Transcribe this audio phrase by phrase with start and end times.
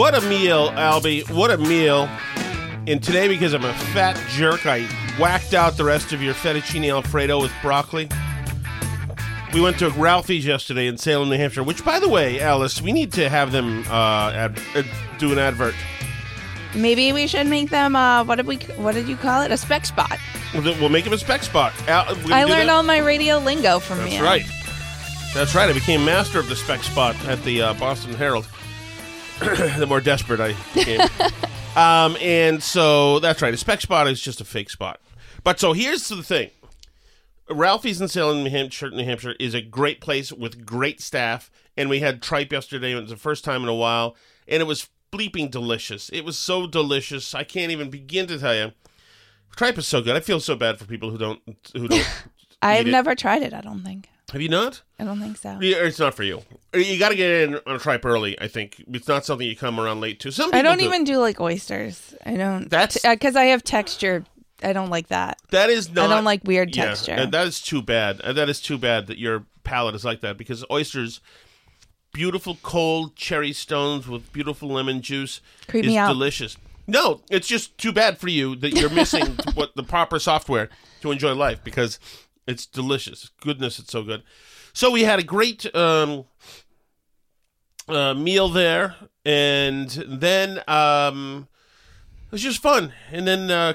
[0.00, 1.30] What a meal, Albie.
[1.30, 2.08] What a meal.
[2.86, 4.86] And today, because I'm a fat jerk, I
[5.18, 8.08] whacked out the rest of your fettuccine alfredo with broccoli.
[9.52, 12.92] We went to Ralphie's yesterday in Salem, New Hampshire, which, by the way, Alice, we
[12.92, 14.84] need to have them uh, ad- uh,
[15.18, 15.74] do an advert.
[16.74, 17.94] Maybe we should make them.
[17.94, 18.56] Uh, what did we?
[18.78, 19.52] What did you call it?
[19.52, 20.18] A spec spot.
[20.54, 21.74] We'll, do- we'll make them a spec spot.
[21.88, 22.74] Al- we can I do learned that?
[22.74, 24.24] all my radio lingo from That's you.
[24.24, 24.46] right.
[25.34, 25.68] That's right.
[25.68, 28.48] I became master of the spec spot at the uh, Boston Herald.
[29.78, 31.00] the more desperate I became.
[31.76, 33.54] um, and so that's right.
[33.54, 35.00] A spec spot is just a fake spot.
[35.42, 36.50] But so here's the thing.
[37.48, 41.50] Ralphie's in Salem, New Hampshire, New Hampshire is a great place with great staff.
[41.76, 42.92] And we had tripe yesterday.
[42.92, 44.14] It was the first time in a while.
[44.46, 46.08] And it was bleeping delicious.
[46.10, 47.34] It was so delicious.
[47.34, 48.72] I can't even begin to tell you.
[49.56, 50.16] Tripe is so good.
[50.16, 51.40] I feel so bad for people who don't
[51.74, 52.08] who don't
[52.62, 53.54] I've never tried it.
[53.54, 54.08] I don't think.
[54.32, 54.82] Have you not?
[54.98, 55.58] I don't think so.
[55.60, 56.42] Yeah, it's not for you.
[56.74, 58.40] You got to get in on a tripe early.
[58.40, 60.30] I think it's not something you come around late to.
[60.30, 60.84] Some I don't do.
[60.84, 62.14] even do like oysters.
[62.24, 62.68] I don't.
[62.70, 64.24] That's- because uh, I have texture.
[64.62, 65.38] I don't like that.
[65.50, 66.10] That is not.
[66.10, 67.26] I don't like weird Yeah, texture.
[67.26, 68.20] that is too bad.
[68.22, 71.20] And that is too bad that your palate is like that because oysters,
[72.12, 76.56] beautiful cold cherry stones with beautiful lemon juice, Creep is delicious.
[76.86, 80.68] No, it's just too bad for you that you're missing what the proper software
[81.02, 81.98] to enjoy life because
[82.46, 83.30] it's delicious.
[83.40, 84.22] Goodness, it's so good.
[84.72, 86.24] So we had a great um,
[87.88, 91.48] uh, meal there, and then um,
[92.26, 92.92] it was just fun.
[93.10, 93.74] And then uh,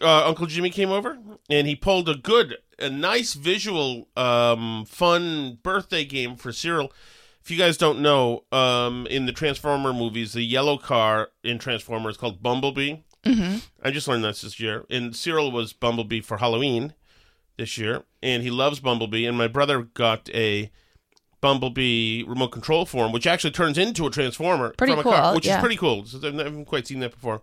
[0.00, 1.18] uh, Uncle Jimmy came over,
[1.48, 6.92] and he pulled a good, a nice visual, um, fun birthday game for Cyril.
[7.40, 12.14] If you guys don't know, um, in the Transformer movies, the yellow car in Transformers
[12.14, 12.96] is called Bumblebee.
[13.24, 13.58] Mm-hmm.
[13.82, 14.84] I just learned this this year.
[14.90, 16.92] And Cyril was Bumblebee for Halloween
[17.58, 19.26] this year, and he loves Bumblebee.
[19.26, 20.70] And my brother got a
[21.40, 25.34] Bumblebee remote control for him, which actually turns into a Transformer Pretty from a car,
[25.34, 25.56] which yeah.
[25.56, 26.04] is pretty cool.
[26.06, 27.42] So I've never quite seen that before.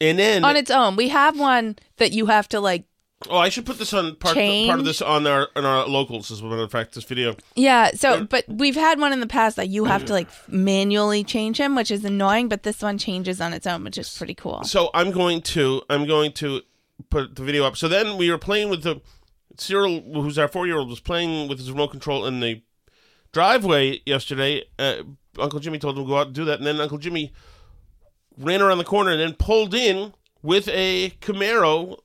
[0.00, 2.84] And then, On its own, we have one that you have to like.
[3.30, 4.68] oh, I should put this on part, Change?
[4.68, 6.94] part of this on our on our locals as a matter of fact.
[6.94, 7.36] This video.
[7.54, 7.92] Yeah.
[7.94, 11.58] So, but we've had one in the past that you have to like manually change
[11.58, 12.48] him, which is annoying.
[12.48, 14.64] But this one changes on its own, which is pretty cool.
[14.64, 16.62] So I'm going to I'm going to
[17.10, 17.76] put the video up.
[17.76, 19.00] So then we were playing with the
[19.56, 22.62] Cyril, who's our four year old, was playing with his remote control in the
[23.32, 24.64] driveway yesterday.
[24.78, 25.02] Uh,
[25.38, 27.32] Uncle Jimmy told him to go out and do that, and then Uncle Jimmy
[28.38, 31.98] ran around the corner and then pulled in with a Camaro,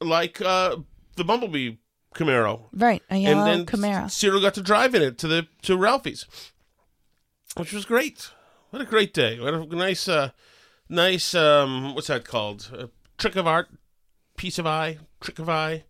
[0.00, 0.76] like uh,
[1.16, 1.76] the Bumblebee
[2.14, 2.64] Camaro.
[2.72, 4.10] Right, a yellow and then Camaro.
[4.10, 6.26] Cyril got to drive in it to the to Ralphie's,
[7.56, 8.30] which was great.
[8.70, 9.38] What a great day!
[9.38, 10.30] What a nice, uh,
[10.88, 11.34] nice.
[11.34, 12.70] Um, what's that called?
[12.76, 13.68] A trick of art,
[14.36, 15.84] piece of eye, trick of eye,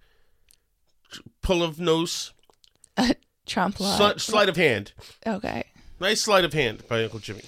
[1.43, 2.33] pull of nose,
[2.97, 3.13] law.
[3.47, 4.93] sli- sleight of hand.
[5.27, 5.65] Okay.
[6.01, 7.43] Nice sleight of hand by Uncle Jimmy.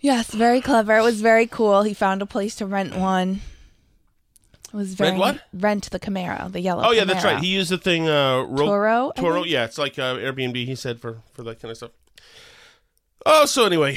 [0.00, 0.96] Yes, very clever.
[0.98, 1.82] It was very cool.
[1.82, 3.40] He found a place to rent one.
[4.72, 5.40] It was very what?
[5.52, 6.82] rent the Camaro, the yellow.
[6.84, 7.38] Oh yeah, that's right.
[7.38, 10.56] He used the thing uh, ro- Turo, Turo, yeah, it's like uh, Airbnb.
[10.66, 11.92] He said for for that kind of stuff.
[13.24, 13.96] Oh, so anyway,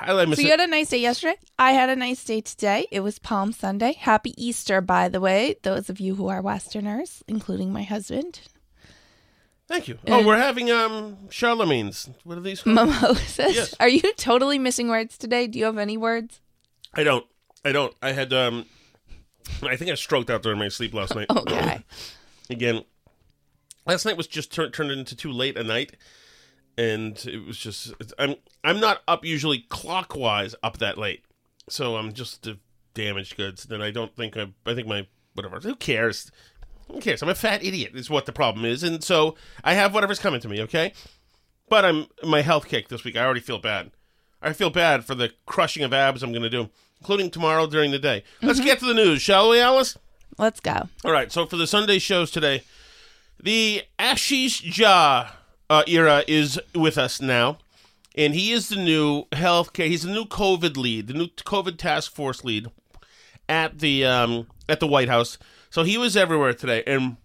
[0.00, 1.36] I, miss So you had a nice day yesterday.
[1.58, 2.86] I had a nice day today.
[2.90, 3.94] It was Palm Sunday.
[3.94, 8.40] Happy Easter, by the way, those of you who are Westerners, including my husband.
[9.68, 9.98] Thank you.
[10.06, 12.08] Oh, we're having um Charlemagne's.
[12.24, 12.62] What are these?
[12.62, 12.76] called?
[12.76, 13.54] Mimosas.
[13.54, 13.74] Yes.
[13.78, 15.46] Are you totally missing words today?
[15.46, 16.40] Do you have any words?
[16.94, 17.26] I don't.
[17.64, 17.94] I don't.
[18.00, 18.64] I had um.
[19.62, 21.26] I think I stroked out during my sleep last night.
[21.36, 21.84] Okay.
[22.50, 22.82] Again,
[23.86, 25.96] last night was just tur- turned into too late a night,
[26.78, 27.92] and it was just.
[28.18, 31.24] I'm I'm not up usually clockwise up that late,
[31.68, 32.54] so I'm just uh,
[32.94, 33.64] damaged goods.
[33.64, 34.52] Then I don't think I.
[34.64, 35.58] I think my whatever.
[35.60, 36.30] Who cares?
[36.86, 37.20] Who cares?
[37.20, 37.92] I'm a fat idiot.
[37.94, 39.34] Is what the problem is, and so
[39.64, 40.62] I have whatever's coming to me.
[40.62, 40.92] Okay,
[41.68, 43.16] but I'm my health kick this week.
[43.16, 43.90] I already feel bad.
[44.40, 46.70] I feel bad for the crushing of abs I'm going to do,
[47.00, 48.22] including tomorrow during the day.
[48.40, 49.98] Let's get to the news, shall we, Alice?
[50.38, 50.88] Let's go.
[51.04, 52.62] All right, so for the Sunday shows today,
[53.42, 55.32] the Ashish Jha
[55.70, 57.58] uh, era is with us now,
[58.14, 59.86] and he is the new healthcare.
[59.86, 62.68] He's the new COVID lead, the new COVID task force lead
[63.48, 65.38] at the um, at the White House.
[65.70, 67.16] So he was everywhere today, and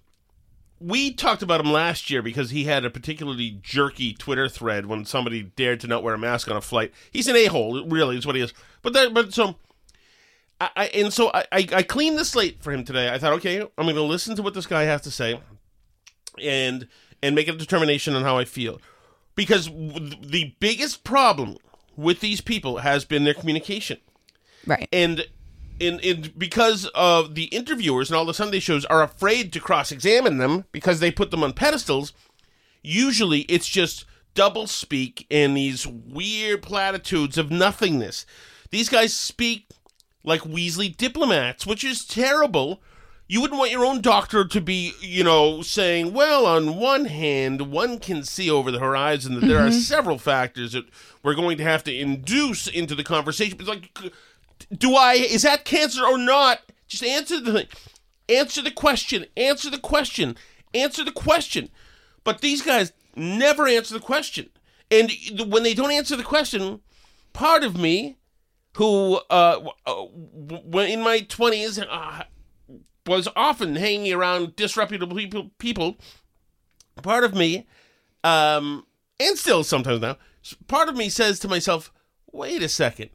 [0.79, 5.05] we talked about him last year because he had a particularly jerky Twitter thread when
[5.05, 6.91] somebody dared to not wear a mask on a flight.
[7.11, 8.53] He's an a hole, really, is what he is.
[8.81, 9.55] But that, but so
[10.59, 13.09] I, and so I, I I cleaned the slate for him today.
[13.09, 15.39] I thought, okay, I'm going to listen to what this guy has to say,
[16.41, 16.87] and
[17.23, 18.79] and make a determination on how I feel,
[19.35, 21.57] because w- the biggest problem
[21.95, 23.97] with these people has been their communication,
[24.67, 24.87] Right.
[24.93, 25.25] and
[25.79, 29.91] in in because of the interviewers and all the Sunday shows are afraid to cross
[29.91, 32.13] examine them because they put them on pedestals.
[32.83, 34.05] Usually, it's just
[34.35, 38.25] double speak and these weird platitudes of nothingness.
[38.71, 39.67] These guys speak
[40.23, 42.81] like Weasley diplomats, which is terrible.
[43.33, 47.71] You wouldn't want your own doctor to be, you know, saying, well, on one hand,
[47.71, 50.85] one can see over the horizon that there are several factors that
[51.23, 53.57] we're going to have to induce into the conversation.
[53.59, 53.89] It's like,
[54.71, 56.59] do I, is that cancer or not?
[56.87, 57.67] Just answer the thing.
[58.29, 59.25] Answer the question.
[59.35, 60.37] Answer the question.
[60.75, 61.71] Answer the question.
[62.23, 64.51] But these guys never answer the question.
[64.91, 65.11] And
[65.47, 66.81] when they don't answer the question,
[67.33, 68.17] part of me
[68.75, 70.05] who uh, uh,
[70.81, 72.23] in my 20s uh,
[73.07, 75.97] was often hanging around disreputable people, people.
[77.01, 77.65] Part of me
[78.23, 78.85] um,
[79.19, 80.17] and still sometimes now
[80.67, 81.91] part of me says to myself
[82.31, 83.09] wait a second.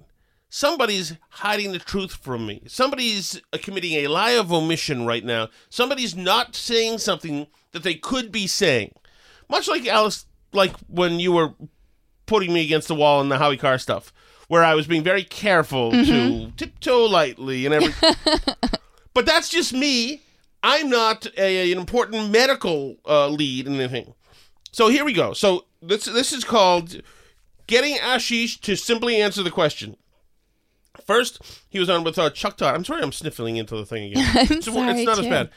[0.50, 2.62] Somebody's hiding the truth from me.
[2.67, 5.49] Somebody's uh, committing a lie of omission right now.
[5.69, 8.93] Somebody's not saying something that they could be saying.
[9.50, 11.52] Much like alice like when you were
[12.25, 14.12] putting me against the wall in the Howie Carr stuff,
[14.46, 17.93] where I was being very careful to tiptoe lightly and every.
[19.19, 20.23] but that's just me.
[20.62, 24.15] I'm not a, an important medical uh, lead in anything.
[24.70, 25.32] So here we go.
[25.32, 27.03] So this this is called
[27.67, 29.97] getting Ashish to simply answer the question.
[31.05, 32.76] First, he was on with uh, Chuck Todd.
[32.76, 34.25] I'm sorry, I'm sniffling into the thing again.
[34.37, 35.50] I'm it's, sorry, it's not as bad.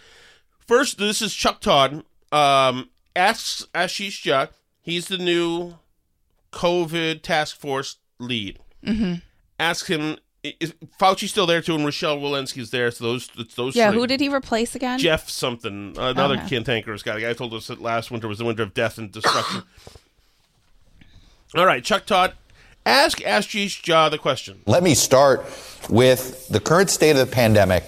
[0.66, 2.04] First, this is Chuck Todd.
[2.32, 4.50] Um, asks Ashish Jha.
[4.82, 5.76] He's the new
[6.52, 8.58] COVID task force lead.
[8.84, 9.18] Mm-hmm.
[9.60, 10.18] Ask him.
[10.44, 12.90] Is Fauci still there too, and Rochelle Walensky's there.
[12.90, 13.76] So those, it's those.
[13.76, 14.00] Yeah, three.
[14.00, 14.98] who did he replace again?
[14.98, 16.50] Jeff something, another Okay.
[16.50, 17.14] cantankerous guy.
[17.16, 19.62] The guy told us that last winter was the winter of death and destruction.
[21.56, 22.34] All right, Chuck Todd,
[22.88, 24.62] ask Ashish Jha the question.
[24.66, 25.46] Let me start
[25.90, 27.84] with the current state of the pandemic.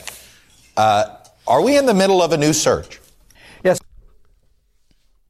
[0.78, 1.06] Uh,
[1.48, 3.00] are we in the middle of a new surge?
[3.64, 3.80] Yes.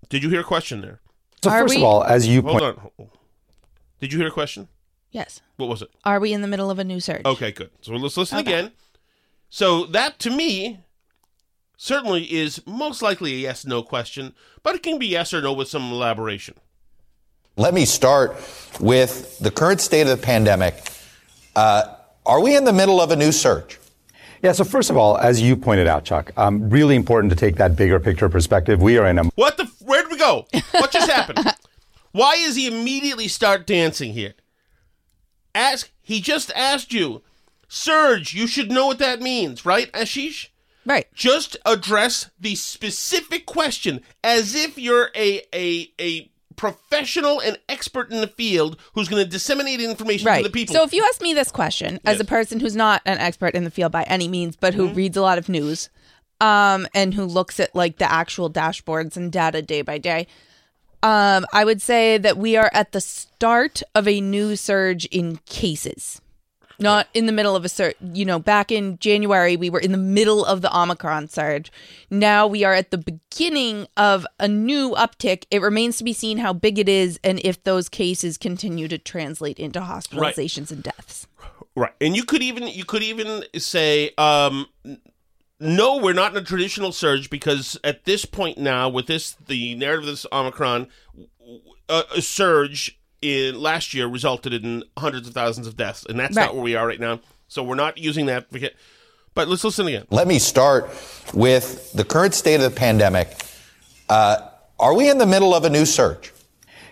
[0.09, 0.99] Did you hear a question there?
[1.41, 3.07] So Are first we- of all, as you Hold point, on.
[4.01, 4.67] Did you hear a question?
[5.13, 5.39] Yes.
[5.57, 5.89] What was it?
[6.03, 7.23] Are we in the middle of a new surge?
[7.23, 7.69] Okay, good.
[7.81, 8.51] So let's listen Okay.
[8.53, 8.71] again.
[9.49, 10.79] So that to me
[11.77, 15.53] certainly is most likely a yes no question, but it can be yes or no
[15.53, 16.55] with some elaboration.
[17.55, 18.35] Let me start
[18.79, 20.75] with the current state of the pandemic.
[21.55, 21.83] Uh,
[22.25, 23.79] are we in the middle of a new surge?
[24.41, 24.51] yeah.
[24.53, 27.75] So first of all, as you pointed out, Chuck, um, really important to take that
[27.75, 28.81] bigger picture perspective.
[28.81, 29.65] We are in a What the?
[29.85, 30.47] Where'd we go?
[30.71, 31.45] What just happened?
[32.13, 34.33] Why is he immediately start dancing here?
[35.55, 35.91] Ask.
[36.01, 37.21] He just asked you,
[37.67, 38.33] surge.
[38.33, 40.47] You should know what that means, right, Ashish?
[40.85, 41.07] Right.
[41.13, 48.21] Just address the specific question as if you're a a a professional and expert in
[48.21, 50.37] the field who's going to disseminate information Right.
[50.43, 50.73] to the people.
[50.75, 53.63] So if you ask me this question as a person who's not an expert in
[53.63, 54.87] the field by any means, but Mm-hmm.
[54.87, 55.89] who reads a lot of news,
[56.41, 60.27] um, and who looks at like the actual dashboards and data day by day,
[61.03, 65.37] um, I would say that we are at the start of a new surge in
[65.45, 66.21] cases.
[66.79, 67.95] not in the middle of a surge.
[68.01, 71.71] You know, back in January, we were in the middle of the Omicron surge.
[72.09, 75.45] Now we are at the beginning of a new uptick.
[75.51, 78.97] It remains to be seen how big it is and if those cases continue to
[78.97, 81.27] translate into hospitalizations and deaths.
[81.75, 84.67] Right, and you could even you could even say, um,
[85.63, 89.75] no, we're not in a traditional surge because at this point now, with this the
[89.75, 90.87] narrative of this Omicron,
[91.89, 96.35] a, a surge in last year resulted in hundreds of thousands of deaths, and that's
[96.35, 96.45] Right.
[96.45, 97.19] not where we are right now.
[97.47, 98.47] So we're not using that.
[99.33, 100.05] But let's listen again.
[100.09, 100.89] Let me start
[101.33, 103.29] with the current state of the pandemic.
[104.09, 104.37] Uh,
[104.79, 106.32] are we in the middle of a new surge?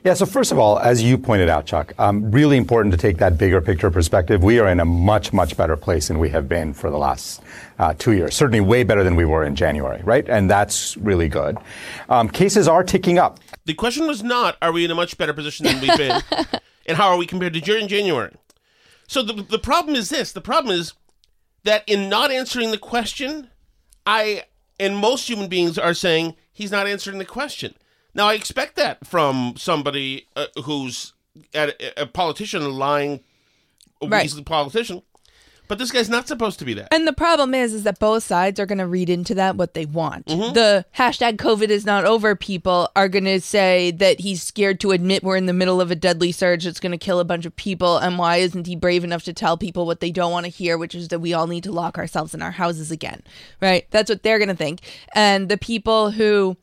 [0.04, 3.18] Yeah, so first of all, as you pointed out, Chuck, um, really important to take
[3.18, 4.44] that bigger picture perspective.
[4.44, 7.44] We are in a much, much better place than we have been for the last
[7.78, 8.36] uh, two years.
[8.36, 10.28] Certainly way better than we were in January, right?
[10.28, 11.60] And that's really good.
[12.10, 13.40] Um, cases are ticking up.
[13.66, 16.20] The question was not, are we in a much better position than we've been?
[16.88, 18.34] and how are we compared to Jan- January?
[19.06, 20.94] So the, the problem is this the problem is
[21.64, 23.50] that in not answering the question,
[24.08, 24.46] I
[24.80, 27.76] and most human beings are saying he's not answering the question.
[28.14, 31.14] Now, I expect that from somebody uh, who's
[31.54, 33.22] a, a politician, a lying,
[34.02, 34.28] a Right.
[34.28, 35.02] weaselly politician.
[35.68, 36.90] But this guy's not supposed to be that.
[36.94, 39.74] And the problem is, is that both sides are going to read into that what
[39.74, 40.26] they want.
[40.26, 40.52] Mm-hmm.
[40.52, 44.92] The hashtag COVID is not over people are going to say that he's scared to
[44.92, 47.46] admit we're in the middle of a deadly surge that's going to kill a bunch
[47.46, 47.96] of people.
[48.00, 50.78] And why isn't he brave enough to tell people what they don't want to hear,
[50.78, 53.22] which is that we all need to lock ourselves in our houses again?
[53.62, 53.88] Right?
[53.92, 54.82] That's what they're going to think.
[55.16, 56.58] And the people who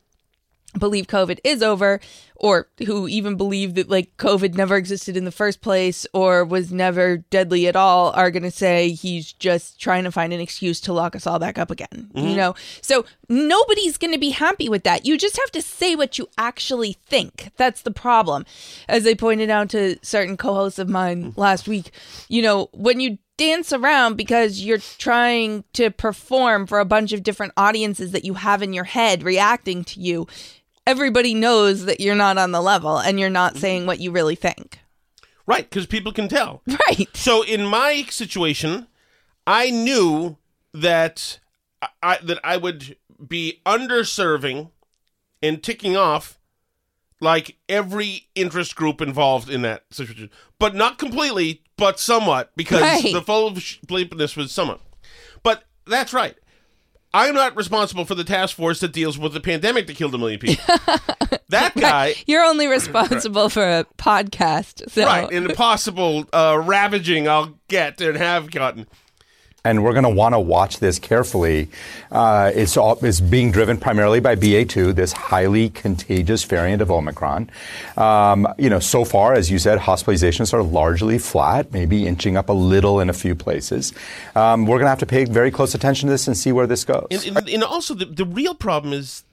[0.77, 1.99] believe COVID is over,
[2.35, 6.71] or who even believe that like COVID never existed in the first place or was
[6.71, 10.79] never deadly at all, are going to say he's just trying to find an excuse
[10.81, 12.09] to lock us all back up again.
[12.13, 12.35] You mm-hmm.
[12.35, 15.05] know, so nobody's going to be happy with that.
[15.05, 17.51] You just have to say what you actually think.
[17.57, 18.45] That's the problem.
[18.87, 21.37] As I pointed out to certain co-hosts of mine mm.
[21.37, 21.91] last week,
[22.29, 27.23] you know, when you dance around because you're trying to perform for a bunch of
[27.23, 30.27] different audiences that you have in your head reacting to you
[30.89, 33.61] everybody knows that you're not on the level and you're not mm-hmm.
[33.61, 34.79] saying what you really think.
[35.45, 36.61] Right, because people can tell.
[36.87, 37.07] Right.
[37.13, 38.87] So in my situation,
[39.45, 40.37] I knew
[40.73, 41.39] that
[42.03, 44.71] I that I would be underserving
[45.41, 46.39] and ticking off
[47.21, 53.13] like every interest group involved in that situation, but not completely, but somewhat because Right.
[53.13, 54.81] the full of bleepness was somewhat.
[55.43, 56.37] But that's right.
[57.13, 60.17] I'm not responsible for the task force that deals with the pandemic that killed a
[60.17, 60.63] million people.
[61.49, 64.89] that guy, You're only responsible for a podcast.
[64.91, 68.85] So right, and the possible uh, ravaging I'll get and have gotten.
[69.69, 71.69] And we're going to want to watch this carefully.
[72.11, 77.51] Uh, it's, all, it's being driven primarily by BA2, this highly contagious variant of Omicron.
[77.95, 82.49] Um, you know, so far, as you said, hospitalizations are largely flat, maybe inching up
[82.49, 83.93] a little in a few places.
[84.35, 86.65] Um, we're going to have to pay very close attention to this and see where
[86.65, 87.07] this goes.
[87.11, 89.23] And, and, and also, the, the real problem is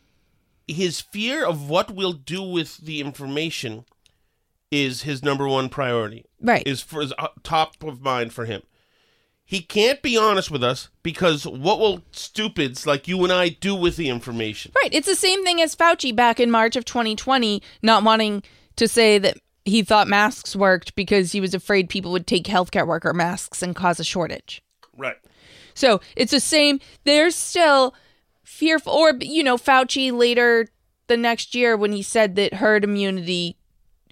[0.66, 3.86] his fear of what we'll do with the information
[4.70, 6.26] is his number one priority.
[6.40, 6.66] Right.
[6.66, 8.62] Is for is uh, top of mind for him.
[9.48, 13.76] He can't be honest with us because what will stupids like you and I do
[13.76, 14.72] with the information?
[14.74, 14.92] Right.
[14.92, 18.42] It's the same thing as Fauci back in March of 2020 not wanting
[18.74, 22.86] to say that he thought masks worked because he was afraid people would take healthcare
[22.86, 24.64] worker masks and cause a shortage.
[24.96, 25.16] Right.
[25.74, 26.80] So it's the same.
[27.04, 27.94] They're still
[28.42, 28.92] fearful.
[28.92, 30.66] Or, you know, Fauci later
[31.06, 33.56] the next year when he said that herd immunity,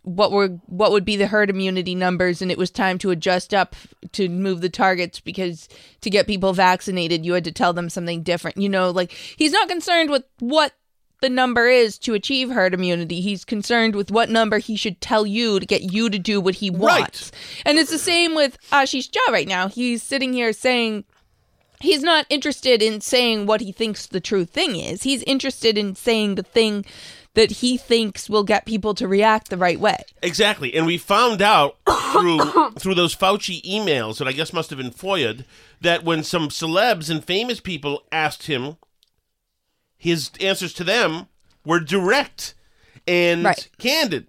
[0.04, 3.52] what were what would be the herd immunity numbers, and it was time to adjust
[3.52, 3.75] up
[4.12, 5.68] to move the targets because
[6.02, 8.58] to get people vaccinated, you had to tell them something different.
[8.58, 10.75] You know, like he's not concerned with what
[11.23, 13.23] the number is to achieve herd immunity.
[13.23, 16.56] He's concerned with what number he should tell you to get you to do what
[16.56, 17.32] he wants.
[17.64, 19.68] And it's the same with Ashish Jha right now.
[19.68, 21.04] He's sitting here saying
[21.80, 25.02] he's not interested in saying what he thinks the true thing is.
[25.02, 26.84] He's interested in saying the thing
[27.35, 29.99] that he thinks will get people to react the right way.
[30.23, 31.76] Exactly, and we found out
[32.12, 35.45] through through those Fauci emails that I guess must have been foiled
[35.81, 38.76] that when some celebs and famous people asked him,
[39.97, 41.26] his answers to them
[41.64, 42.55] were direct
[43.07, 43.69] and Right.
[43.79, 44.29] candid,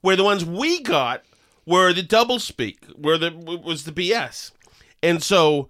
[0.00, 1.24] where the ones we got
[1.66, 4.52] were the doublespeak, where the was the BS,
[5.02, 5.68] and so.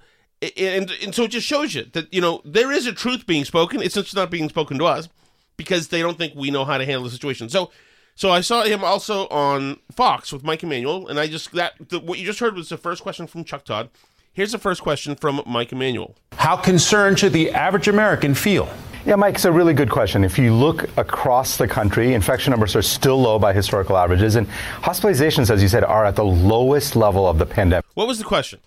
[0.59, 3.47] And, and so it just shows you that you know there is a truth being
[3.47, 3.81] spoken.
[3.81, 5.09] It's just not being spoken to us
[5.57, 7.49] because they don't think we know how to handle the situation.
[7.49, 7.71] So,
[8.15, 12.01] so I saw him also on Fox with Mike Emanuel, and I just that the,
[12.01, 13.91] what you just heard was the first question from Chuck Todd.
[14.33, 16.15] Here's the first question from Mike Emanuel.
[16.35, 18.69] How concerned should the average American feel?
[19.07, 20.25] Yeah, Mike, it's a really good question.
[20.25, 24.49] If you look across the country, infection numbers are still low by historical averages, and
[24.83, 27.85] hospitalizations, as you said, are at the lowest level of the pandemic.
[27.95, 28.61] What was the question?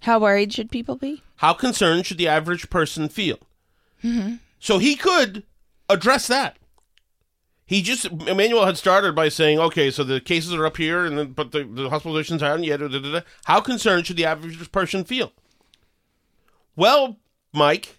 [0.00, 1.22] How worried should people be?
[1.36, 3.38] How concerned should the average person feel?
[4.02, 4.34] Mm-hmm.
[4.58, 5.44] So he could
[5.88, 6.56] address that.
[7.68, 11.18] He just Emanuel had started by saying, "Okay, so the cases are up here, and
[11.18, 13.20] then, but the, the hospitalizations aren't yet." da, da, da, da.
[13.46, 15.32] How concerned should the average person feel?
[16.76, 17.16] Well,
[17.52, 17.98] Mike,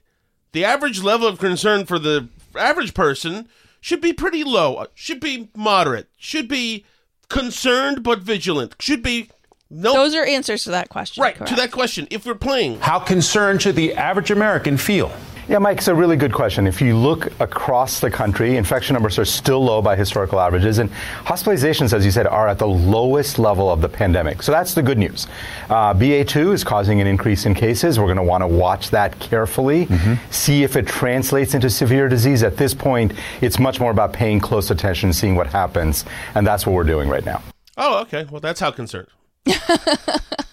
[0.54, 3.50] the average level of concern for the average person
[3.82, 4.76] should be pretty low.
[4.76, 6.08] Uh, should be moderate.
[6.18, 6.86] Should be
[7.28, 8.76] concerned but vigilant.
[8.80, 9.30] Should be
[9.70, 11.22] no Those are answers to that question.
[11.22, 11.50] right correct?
[11.50, 12.08] to that question.
[12.10, 15.12] If we're playing, How concerned should the average American feel?
[15.50, 16.68] Yeah, Mike, it's a really good question.
[16.68, 20.92] If you look across the country, infection numbers are still low by historical averages, and
[21.24, 24.44] hospitalizations, as you said, are at the lowest level of the pandemic.
[24.44, 25.26] So that's the good news.
[25.70, 27.98] Uh, BA2 is causing an increase in cases.
[27.98, 29.88] We're going to want to watch that carefully,
[30.32, 32.44] see if it translates into severe disease.
[32.44, 36.04] At this point, it's much more about paying close attention, seeing what happens,
[36.36, 37.42] and that's what we're doing right now.
[37.78, 38.26] Oh, okay.
[38.30, 39.08] Well, that's how concerned.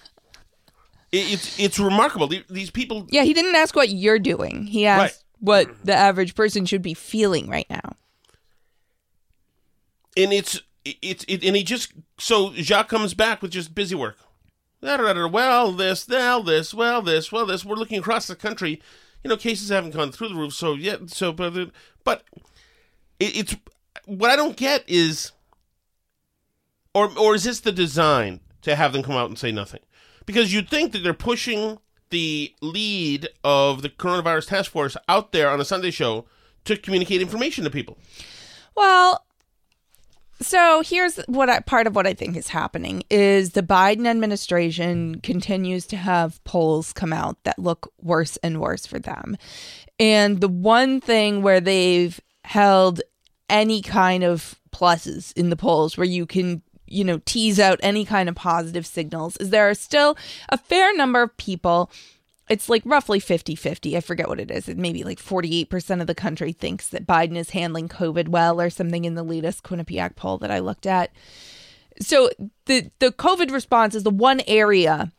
[1.14, 2.28] It- it's it's remarkable.
[2.49, 3.06] These people.
[3.11, 4.66] Yeah, he didn't ask what you're doing.
[4.66, 5.25] He asked Right.
[5.38, 7.97] what the average person should be feeling right now.
[10.16, 14.16] and it's it's it, and he just so Jacques comes back with just busy work.
[14.83, 17.64] Well, this, well, this, well, this, well, this.
[17.64, 18.83] We're looking across the country.
[19.23, 20.52] You know, cases haven't gone through the roof.
[20.52, 21.54] So yeah, so but
[22.04, 22.23] but
[23.18, 23.56] it, it's
[24.04, 25.33] what I don't get is,
[26.94, 29.80] or or is this the design to have them come out and say nothing?
[30.26, 31.78] Because you'd think that they're pushing
[32.11, 36.25] the lead of the coronavirus task force out there on a Sunday show
[36.64, 37.99] to communicate information to people.
[38.76, 39.25] Well,
[40.40, 45.21] so here's what I, part of what I think is happening is the Biden administration
[45.21, 49.37] continues to have polls come out that look worse and worse for them.
[49.99, 53.00] And the one thing where they've held
[53.49, 58.05] any kind of pluses in the polls where you can you know tease out any
[58.05, 60.17] kind of positive signals is there are still
[60.49, 61.91] a fair number of people
[62.49, 66.14] it's like roughly 50-50 i forget what it is it maybe like 48% of the
[66.14, 70.38] country thinks that biden is handling covid well or something in the latest quinnipiac poll
[70.38, 71.11] that i looked at.
[72.01, 72.29] So
[72.66, 75.12] the the covid response is the one area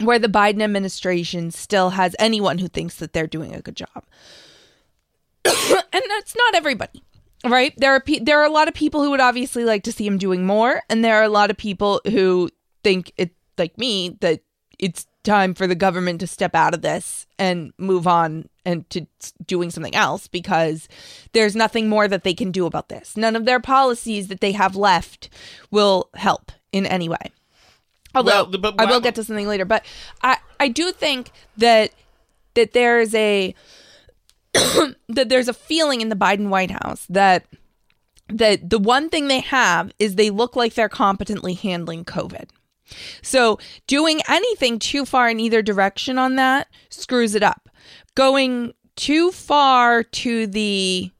[0.00, 4.04] where the biden administration still has anyone who thinks that they're doing a good job.
[5.90, 7.02] And that's not everybody
[7.44, 7.72] right?
[7.76, 10.06] There are pe- there are a lot of people who would obviously like to see
[10.06, 12.50] him doing more and there are a lot of people who
[12.82, 14.40] think it like me that
[14.78, 19.06] it's time for the government to step out of this and move on and to
[19.46, 20.88] doing something else because
[21.32, 23.16] there's nothing more that they can do about this.
[23.16, 25.28] None of their policies that they have left
[25.70, 27.32] will help in any way.
[28.14, 29.84] Although Well, but i will get to something later but
[30.22, 31.92] i i do think that
[32.54, 33.54] that there's a
[35.08, 37.46] that there's a feeling in the Biden White House that
[38.28, 42.50] that the one thing they have is they look like they're competently handling COVID.
[43.22, 47.68] So doing anything too far in either direction on that screws it up.
[48.14, 51.10] Going too far to the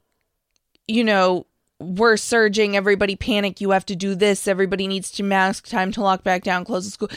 [0.87, 1.45] you know,
[1.79, 6.01] we're surging, everybody panic, you have to do this, everybody needs to mask, time to
[6.01, 7.09] lock back down, close the school.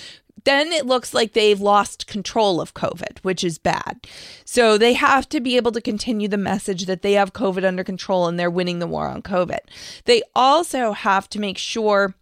[0.44, 4.06] Then it looks like they've lost control of COVID, which is bad.
[4.44, 7.84] So they have to be able to continue the message that they have COVID under
[7.84, 9.60] control and they're winning the war on COVID.
[10.04, 12.14] They also have to make sure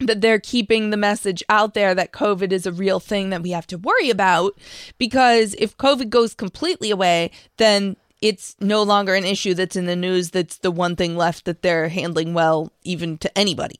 [0.00, 3.50] that they're keeping the message out there that COVID is a real thing that we
[3.50, 4.58] have to worry about.
[4.98, 9.96] Because if COVID goes completely away, then it's no longer an issue that's in the
[9.96, 10.30] news.
[10.30, 13.78] That's the one thing left that they're handling well, even to anybody.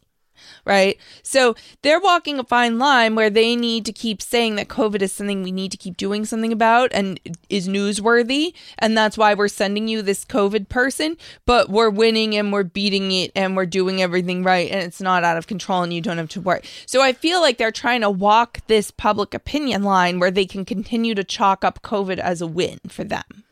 [0.65, 0.99] Right.
[1.23, 5.13] So they're walking a fine line where they need to keep saying that COVID is
[5.13, 8.55] something we need to keep doing something about and is newsworthy.
[8.79, 13.13] And that's why we're sending you this COVID person, but we're winning and we're beating
[13.13, 16.19] it and we're doing everything right and it's not out of control and you don't
[16.19, 16.63] have to worry.
[16.87, 20.65] So I feel like they're trying to walk this public opinion line where they can
[20.65, 23.45] continue to chalk up COVID as a win for them.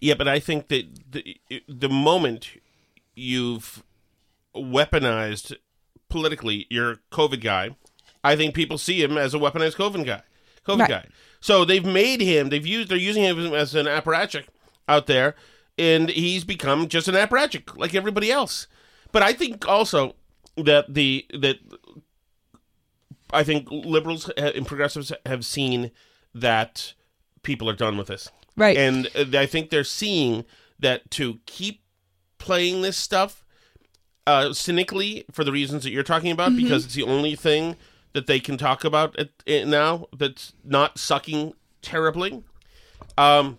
[0.00, 2.48] Yeah, but I think that the, the moment
[3.14, 3.82] you've
[4.54, 5.54] weaponized
[6.10, 7.76] politically your COVID guy,
[8.22, 10.22] I think people see him as a weaponized COVID guy.
[10.66, 10.88] COVID Right.
[10.88, 11.06] guy.
[11.40, 12.50] So they've made him.
[12.50, 12.90] They've used.
[12.90, 14.44] They're using him as an apparatchik
[14.86, 15.34] out there,
[15.78, 18.66] and he's become just an apparatchik like everybody else.
[19.10, 20.16] But I think also
[20.56, 21.58] that the that
[23.32, 25.90] I think liberals and progressives have seen
[26.34, 26.92] that
[27.42, 28.30] people are done with this.
[28.56, 28.76] Right.
[28.76, 30.44] And I think they're seeing
[30.78, 31.80] that to keep
[32.38, 33.44] playing this stuff
[34.26, 36.62] uh, cynically for the reasons that you're talking about, Mm-hmm.
[36.64, 37.76] because it's the only thing
[38.12, 42.42] that they can talk about at, it now that's not sucking terribly.
[43.16, 43.58] Um,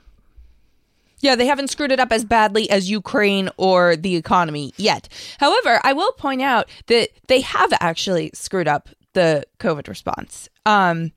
[1.20, 5.08] Yeah, they haven't screwed it up as badly as Ukraine or the economy yet.
[5.40, 10.50] However, I will point out that they have actually screwed up the COVID response.
[10.66, 11.12] Um,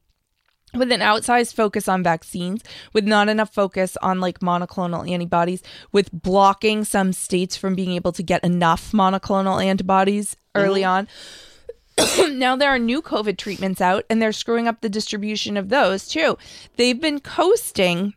[0.74, 6.10] with an outsized focus on vaccines, with not enough focus on like monoclonal antibodies, with
[6.12, 10.66] blocking some states from being able to get enough monoclonal antibodies mm-hmm.
[10.66, 11.08] early on.
[12.30, 16.08] now there are new COVID treatments out and they're screwing up the distribution of those
[16.08, 16.36] too.
[16.76, 18.14] They've been coasting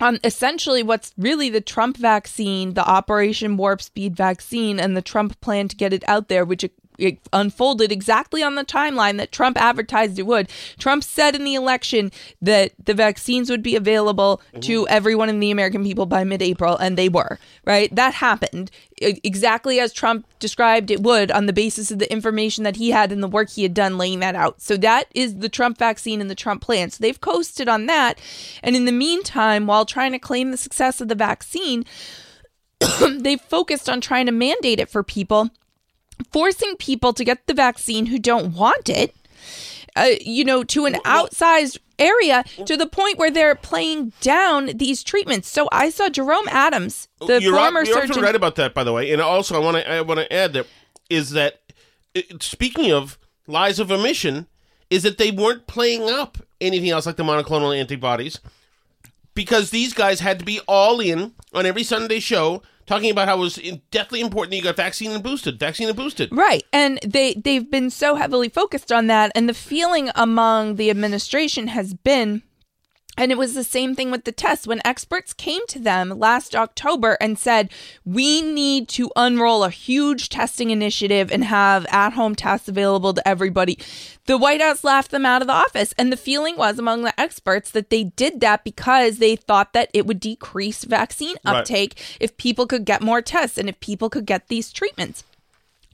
[0.00, 5.40] on essentially what's really the Trump vaccine, the Operation Warp Speed vaccine, and the Trump
[5.40, 6.64] plan to get it out there, which
[6.98, 10.48] it unfolded exactly on the timeline that Trump advertised it would.
[10.78, 14.60] Trump said in the election that the vaccines would be available mm-hmm.
[14.60, 17.94] to everyone in the American people by mid April, and they were, right?
[17.94, 22.76] That happened exactly as Trump described it would on the basis of the information that
[22.76, 24.60] he had and the work he had done laying that out.
[24.60, 26.90] So that is the Trump vaccine and the Trump plan.
[26.90, 28.20] So they've coasted on that.
[28.62, 31.84] And in the meantime, while trying to claim the success of the vaccine,
[33.10, 35.50] they've focused on trying to mandate it for people
[36.24, 39.14] forcing people to get the vaccine who don't want it,
[39.96, 45.02] uh, you know, to an outsized area to the point where they're playing down these
[45.02, 45.48] treatments.
[45.48, 48.10] So I saw Jerome Adams, the you're, former you're surgeon.
[48.10, 49.12] also right about that, by the way.
[49.12, 50.66] And also, I want to I want to add that
[51.08, 51.60] is that
[52.14, 54.46] it, speaking of lies of omission,
[54.90, 58.40] is that they weren't playing up anything else like the monoclonal antibodies
[59.34, 63.36] because these guys had to be all in on every Sunday show talking about how
[63.36, 66.30] it was deathly important that you got vaccine and boosted, vaccine and boosted.
[66.32, 66.64] Right.
[66.72, 71.68] And they they've been so heavily focused on that and the feeling among the administration
[71.68, 72.42] has been
[73.22, 76.56] and it was the same thing with the tests when experts came to them last
[76.56, 77.70] October and said,
[78.04, 83.78] "We need to unroll a huge testing initiative and have at-home tests available to everybody."
[84.26, 87.18] The White House laughed them out of the office, and the feeling was among the
[87.20, 91.58] experts that they did that because they thought that it would decrease vaccine Right.
[91.58, 95.22] uptake if people could get more tests and if people could get these treatments.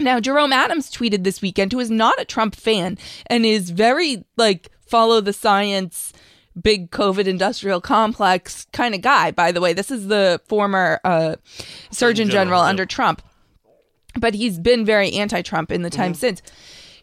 [0.00, 4.24] Now, Jerome Adams tweeted this weekend, who is not a Trump fan and is very
[4.38, 6.14] like follow the science,
[6.62, 9.30] big COVID industrial complex kind of guy.
[9.30, 11.36] By the way, this is the former uh,
[11.90, 13.22] Surgeon General, General under Trump,
[14.18, 16.42] but he's been very anti-Trump in the time since.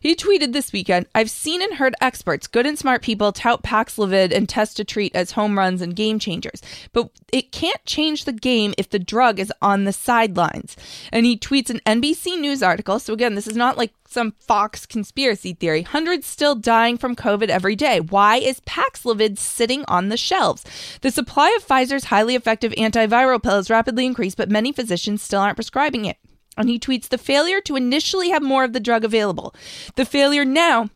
[0.05, 4.31] He tweeted this weekend, I've seen and heard experts, good and smart people, tout Paxlovid
[4.31, 6.61] and test to treat as home runs and game changers.
[6.93, 10.77] But it can't change the game if the drug is on the sidelines.
[11.11, 12.99] And he tweets an NBC News article.
[12.99, 15.81] So again, this is not like some Fox conspiracy theory.
[15.81, 17.99] Hundreds still dying from COVID every day.
[17.99, 20.63] Why is Paxlovid sitting on the shelves?
[21.01, 25.41] The supply of Pfizer's highly effective antiviral pill has rapidly increased, but many physicians still
[25.41, 26.17] aren't prescribing it.
[26.57, 29.53] And he tweets the failure to initially have more of the drug available.
[29.95, 30.89] The failure now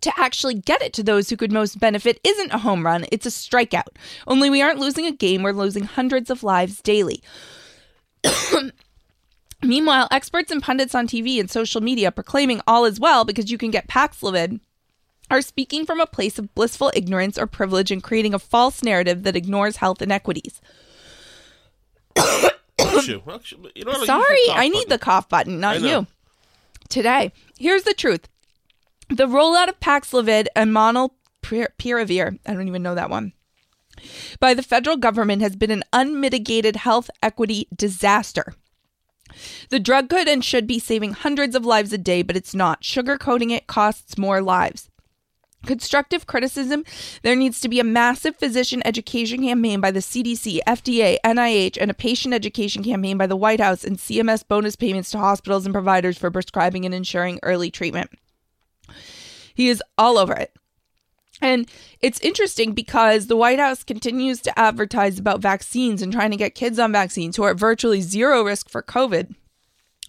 [0.00, 3.26] to actually get it to those who could most benefit isn't a home run, it's
[3.26, 3.96] a strikeout.
[4.26, 7.22] Only we aren't losing a game, we're losing hundreds of lives daily.
[9.62, 13.58] Meanwhile, experts and pundits on TV and social media proclaiming all is well because you
[13.58, 14.60] can get Paxlovid
[15.30, 19.22] are speaking from a place of blissful ignorance or privilege and creating a false narrative
[19.22, 20.60] that ignores health inequities.
[22.92, 23.32] Bless um, you.
[23.32, 24.88] Actually, you know Sorry, I need button.
[24.88, 26.06] the cough button, not you.
[26.88, 28.28] Today, here's the truth.
[29.08, 33.32] The rollout of Paxlovid and Molnupiravir, I don't even know that one,
[34.40, 38.54] by the federal government has been an unmitigated health equity disaster.
[39.70, 42.82] The drug could and should be saving hundreds of lives a day, but it's not.
[42.82, 44.90] Sugarcoating it costs more lives.
[45.66, 46.84] Constructive criticism
[47.22, 51.90] there needs to be a massive physician education campaign by the CDC, FDA, NIH, and
[51.90, 55.72] a patient education campaign by the White House and CMS bonus payments to hospitals and
[55.72, 58.10] providers for prescribing and ensuring early treatment.
[59.54, 60.52] He is all over it.
[61.40, 61.68] And
[62.00, 66.54] it's interesting because the White House continues to advertise about vaccines and trying to get
[66.54, 69.34] kids on vaccines who are at virtually zero risk for COVID.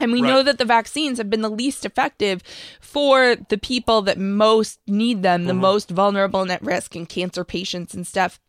[0.03, 2.43] And we know that the vaccines have been the least effective
[2.81, 5.61] for the people that most need them, the mm-hmm.
[5.61, 8.39] most vulnerable and at risk, and cancer patients and stuff.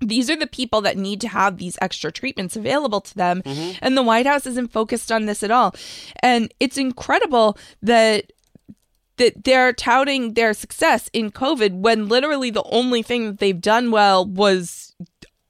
[0.00, 3.42] These are the people that need to have these extra treatments available to them.
[3.42, 3.78] Mm-hmm.
[3.82, 5.74] And the White House isn't focused on this at all.
[6.22, 8.32] And it's incredible that
[9.18, 13.90] that they're touting their success in COVID when literally the only thing that they've done
[13.90, 14.87] well was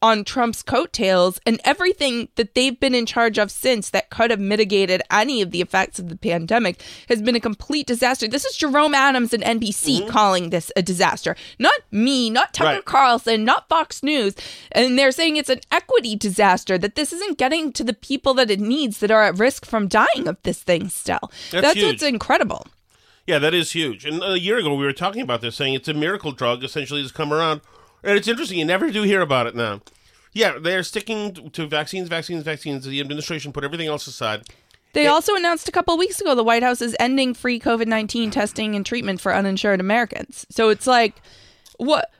[0.01, 4.39] on Trump's coattails and everything that they've been in charge of since that could have
[4.41, 8.29] mitigated any of the effects of the pandemic has been a complete disaster.
[8.29, 10.09] This is Jerome Adams and NBC mm-hmm.
[10.09, 11.35] calling this a disaster.
[11.59, 12.85] Not me, not Tucker Right.
[12.85, 14.35] Carlson, not Fox News.
[14.73, 18.51] And they're saying it's an equity disaster, that this isn't getting to the people that
[18.51, 21.31] it needs that are at risk from dying of this thing still.
[21.51, 22.67] That's That's what's incredible.
[23.27, 24.05] Yeah, that is huge.
[24.05, 27.03] And a year ago, we were talking about this, saying it's a miracle drug essentially
[27.03, 27.61] has come around.
[28.03, 29.81] And it's interesting, you never do hear about it now.
[30.33, 32.85] Yeah, they're sticking to vaccines, vaccines, vaccines.
[32.85, 34.43] The administration put everything else aside.
[34.93, 38.31] They also announced a couple weeks ago the White House is ending free COVID 19
[38.31, 40.47] testing and treatment for uninsured Americans.
[40.51, 41.21] So it's like,
[41.79, 42.11] what?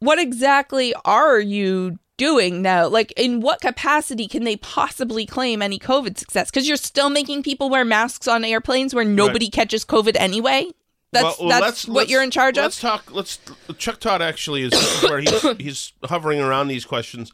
[0.00, 2.88] what exactly are you doing now?
[2.88, 6.50] Like, in what capacity can they possibly claim any COVID success?
[6.50, 10.70] Because you're still making people wear masks on airplanes where nobody catches COVID anyway.
[11.12, 12.64] That's Well, well, that's let's- what let's- you're in charge of.
[12.64, 13.10] Let's talk.
[13.12, 13.38] Let's.
[13.78, 17.32] Chuck Todd actually is where he's, he's hovering around these questions.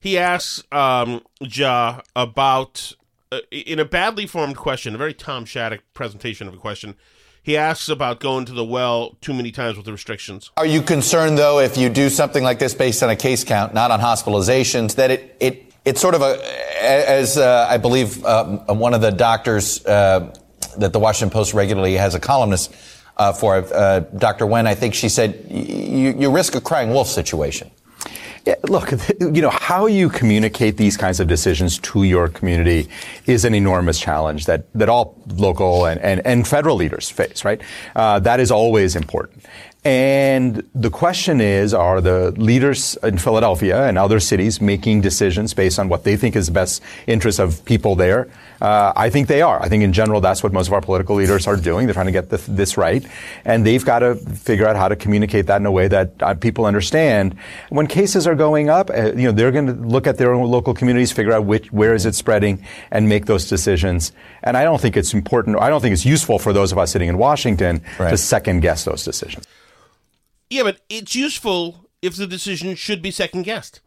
[0.00, 2.92] He asks um, Jha about
[3.30, 6.94] uh, in a badly formed question, a very Tom Shattuck presentation of a question.
[7.42, 10.50] He asks about going to the well too many times with the restrictions.
[10.56, 13.72] Are you concerned, though, if you do something like this based on a case count,
[13.74, 16.38] not on hospitalizations, that it, it it's sort of a,
[16.82, 20.34] as uh, I believe um, one of the doctors uh,
[20.78, 22.74] that the Washington Post regularly has a columnist
[23.20, 24.46] uh, for, uh, Dr.
[24.46, 27.70] Wen, I think she said, you, you risk a crying wolf situation.
[28.46, 32.88] Yeah, look, you know, how you communicate these kinds of decisions to your community
[33.26, 37.60] is an enormous challenge that, that all local and, and, and federal leaders face, right?
[37.94, 39.44] Uh, that is always important.
[39.82, 45.78] And the question is, are the leaders in Philadelphia and other cities making decisions based
[45.78, 48.28] on what they think is the best interest of people there?
[48.60, 49.62] Uh, I think they are.
[49.62, 51.86] I think in general, that's what most of our political leaders are doing.
[51.86, 53.06] They're trying to get this, this right.
[53.46, 56.34] And they've got to figure out how to communicate that in a way that uh,
[56.34, 57.34] people understand.
[57.70, 60.46] When cases are going up, uh, you know, they're going to look at their own
[60.50, 64.12] local communities, figure out which, where is it spreading, and make those decisions.
[64.42, 66.90] And I don't think it's important, I don't think it's useful for those of us
[66.90, 68.10] sitting in Washington Right.
[68.10, 69.46] to second guess those decisions.
[70.50, 73.80] Yeah, but it's useful if the decision should be second guessed.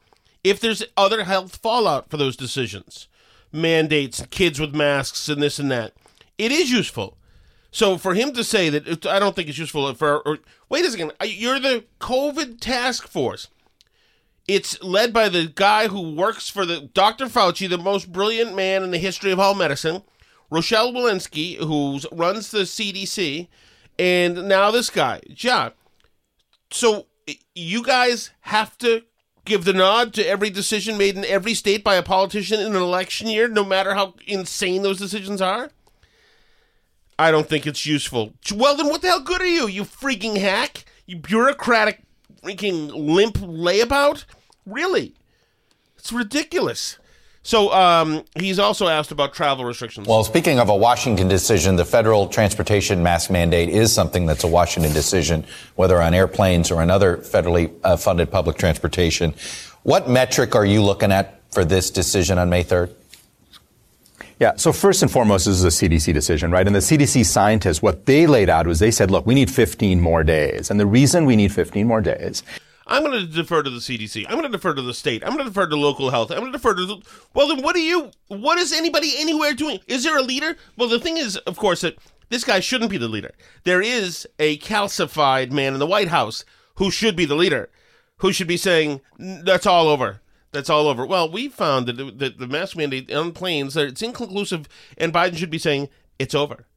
[0.43, 3.07] If there's other health fallout for those decisions,
[3.51, 5.93] mandates, kids with masks, and this and that,
[6.37, 7.17] it is useful.
[7.71, 10.19] So for him to say that, it- I don't think it's useful for.
[10.19, 13.47] Or, wait a second, you're the COVID task force.
[14.47, 17.27] It's led by the guy who works for the Dr.
[17.27, 20.03] Fauci, the most brilliant man in the history of all medicine,
[20.49, 23.47] Rochelle Walensky, who runs the CDC,
[23.97, 25.71] and now this guy, John.
[26.73, 27.05] So
[27.53, 29.03] you guys have to
[29.45, 32.81] give the nod to every decision made in every state by a politician in an
[32.81, 35.69] election year, no matter how insane those decisions are?
[37.19, 38.33] I don't think it's useful.
[38.51, 40.85] Well, then what the hell good are you, you freaking hack?
[41.05, 42.01] You bureaucratic
[42.43, 44.25] freaking limp layabout?
[44.65, 45.13] Really?
[45.95, 46.97] It's ridiculous.
[47.43, 50.07] So um, he's also asked about travel restrictions.
[50.07, 54.47] Well, speaking of a Washington decision, the federal transportation mask mandate is something that's a
[54.47, 59.33] Washington decision, whether on airplanes or on other federally uh, funded public transportation.
[59.83, 62.93] What metric are you looking at for this decision on May 3rd?
[64.39, 64.53] Yeah.
[64.55, 66.65] So first and foremost, this is a CDC decision, right?
[66.65, 69.99] And the CDC scientists, what they laid out was they said, look, we need 15
[69.99, 70.71] more days.
[70.71, 72.41] And the reason we need 15 more days
[72.85, 74.25] I'm going to defer to the CDC.
[74.27, 75.23] I'm going to defer to the state.
[75.23, 76.31] I'm going to defer to local health.
[76.31, 76.85] I'm going to defer to.
[76.85, 76.97] The,
[77.33, 78.11] well, then what are you?
[78.27, 79.79] What is anybody anywhere doing?
[79.87, 80.57] Is there a leader?
[80.77, 81.97] Well, the thing is, of course, that
[82.29, 83.31] this guy shouldn't be the leader.
[83.63, 86.43] There is a calcified man in the White House
[86.75, 87.69] who should be the leader,
[88.17, 90.21] who should be saying that's all over.
[90.51, 91.05] That's all over.
[91.05, 94.67] Well, we found that, that the mask mandate on planes that it's inconclusive,
[94.97, 96.67] and Biden should be saying it's over.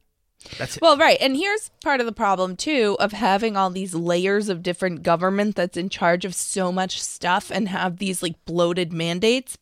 [0.57, 0.81] That's it.
[0.81, 1.17] Well, right.
[1.19, 5.55] And here's part of the problem, too, of having all these layers of different government
[5.55, 9.57] that's in charge of so much stuff and have these like bloated mandates.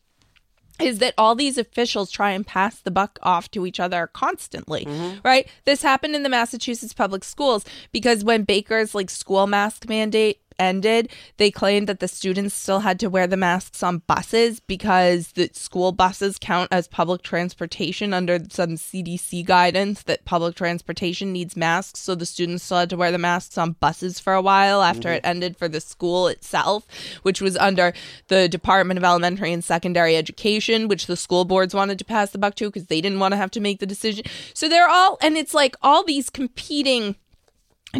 [0.77, 4.83] Is that all these officials try and pass the buck off to each other constantly,
[4.83, 5.19] mm-hmm.
[5.23, 5.47] right?
[5.63, 11.09] This happened in the Massachusetts public schools because when Baker's like school mask mandate ended,
[11.37, 15.49] they claimed that the students still had to wear the masks on buses because the
[15.53, 21.99] school buses count as public transportation under some CDC guidance that public transportation needs masks.
[21.99, 25.09] So the students still had to wear the masks on buses for a while after
[25.09, 25.17] mm-hmm.
[25.17, 26.87] it ended for the school itself,
[27.23, 27.93] which was under
[28.27, 32.37] the Department of Elementary and Secondary Education, which the school boards wanted to pass the
[32.37, 34.25] buck to because they didn't want to have to make the decision.
[34.53, 37.15] So they're all, and it's like all these competing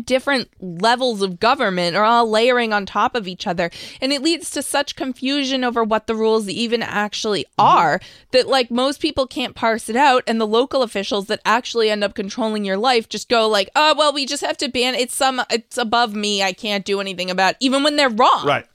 [0.04, 3.69] different levels of government are all layering on top of each other.
[4.02, 7.65] And it leads to such confusion over what the rules even actually mm-hmm.
[7.65, 10.24] are that like most people can't parse it out.
[10.28, 13.95] And the local officials that actually end up controlling your life just go like oh
[13.98, 16.43] well we just have to ban it's some it's above me.
[16.43, 18.45] I can't do anything about it," even when they're wrong.
[18.45, 18.65] Right.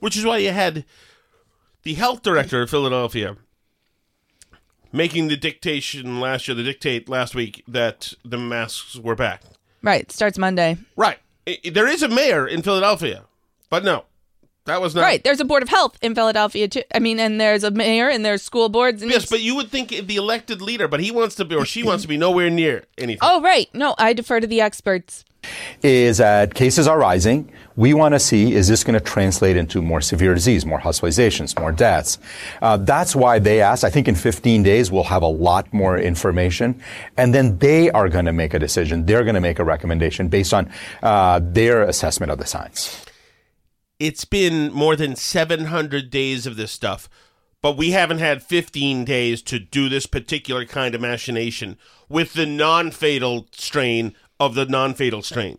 [0.00, 0.84] Which is why you had
[1.82, 3.36] the health director of Philadelphia
[4.92, 9.42] making the dictation last year, the dictate last week that the masks were back.
[9.82, 11.18] Right starts monday Right.
[11.64, 13.24] There is a mayor in Philadelphia,
[13.68, 14.04] but no,
[14.66, 15.02] that was not.
[15.02, 18.08] right there's a board of health in philadelphia too i mean and there's a mayor
[18.08, 21.10] and there's school boards and Yes, but you would think the elected leader, but he
[21.10, 23.18] wants to be, or she wants to be nowhere near anything.
[23.22, 25.24] oh right no i defer to the experts
[25.82, 27.50] is that cases are rising.
[27.76, 31.58] We want to see is this going to translate into more severe disease, more hospitalizations,
[31.58, 32.18] more deaths.
[32.60, 33.84] Uh, that's why they asked.
[33.84, 36.80] I think in 15 days we'll have a lot more information,
[37.16, 39.06] and then they are going to make a decision.
[39.06, 40.70] They're going to make a recommendation based on
[41.02, 43.04] uh, their assessment of the science.
[43.98, 47.08] it's been more than 700 days of this stuff,
[47.62, 51.78] but we haven't had 15 days to do this particular kind of machination
[52.08, 54.14] with the non-fatal strain
[54.46, 55.58] of the non-fatal strain.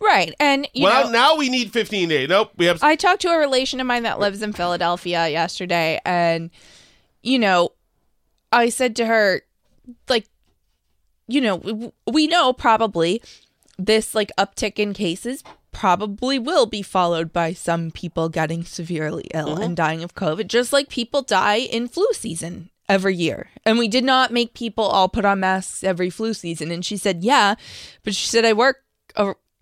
[0.00, 0.34] Right.
[0.38, 2.28] And, you well, know, now we need 15 days.
[2.28, 2.82] Nope, we have.
[2.82, 6.50] I talked to a relation of mine that lives in Philadelphia yesterday, and
[7.22, 7.70] you know,
[8.52, 9.42] I said to her,
[10.08, 10.26] like,
[11.26, 13.22] you know, we know probably
[13.78, 19.54] this like uptick in cases probably will be followed by some people getting severely ill
[19.54, 19.62] mm-hmm.
[19.62, 23.48] and dying of COVID, just like people die in flu season every year.
[23.64, 26.70] And we did not make people all put on masks every flu season.
[26.70, 27.54] And she said, yeah,
[28.02, 28.84] but she said, I work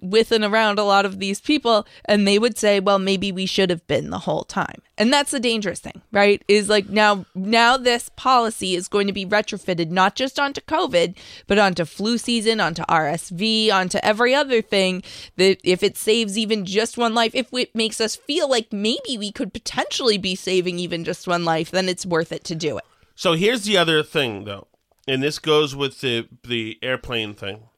[0.03, 3.47] with and around a lot of these people and they would say well maybe we
[3.47, 7.25] should have been the whole time and that's the dangerous thing right is like now
[7.37, 12.19] now this policy is going to be retrofitted not just onto covid but onto flu
[12.19, 15.03] season onto rsv onto every other thing
[15.37, 19.17] that if it saves even just one life if it makes us feel like maybe
[19.17, 22.77] we could potentially be saving even just one life then it's worth it to do
[22.77, 22.85] it
[23.23, 24.67] So here's the other thing, though,
[25.07, 27.69] and this goes with the the airplane thing.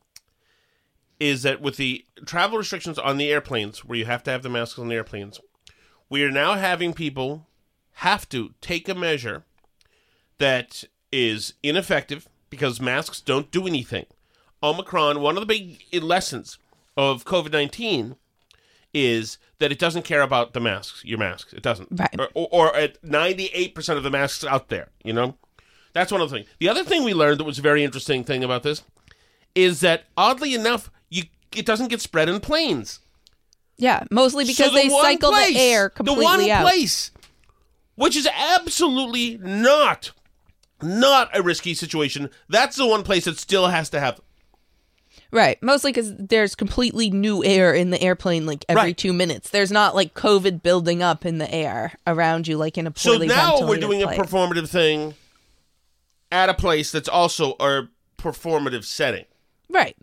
[1.20, 4.48] Is that with the travel restrictions on the airplanes, where you have to have the
[4.48, 5.42] masks on the airplanes,
[6.08, 7.46] we are now having people
[7.96, 9.44] have to take a measure
[10.38, 14.06] that is ineffective because masks don't do anything.
[14.62, 16.58] Omicron, one of the big lessons
[16.96, 18.16] of COVID 19
[18.94, 21.52] is that it doesn't care about the masks, your masks.
[21.52, 21.88] It doesn't.
[21.90, 22.14] Right.
[22.18, 25.36] Or, or, or at 98% of the masks out there, you know?
[25.92, 26.48] That's one of the things.
[26.60, 28.82] The other thing we learned that was a very interesting thing about this
[29.54, 32.98] is that oddly enough, you it doesn't get spread in planes.
[33.76, 37.12] yeah mostly because So the they cycle place- the air completely the one out place,
[37.94, 40.10] which is absolutely not
[40.82, 42.28] not a risky situation.
[42.48, 44.20] That's the one place that still has to have.
[45.30, 45.60] Right.
[45.62, 48.96] Mostly because there's completely new air in the airplane like every Right.
[48.96, 49.50] two minutes.
[49.50, 53.16] There's not like COVID building up in the air around you like in a So
[53.18, 55.14] now we're doing a performative thing
[56.30, 59.24] at a place that's also a performative setting.
[59.68, 59.96] Right.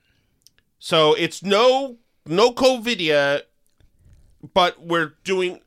[0.80, 3.42] So it's no no COVIDia,
[4.54, 5.60] but we're doing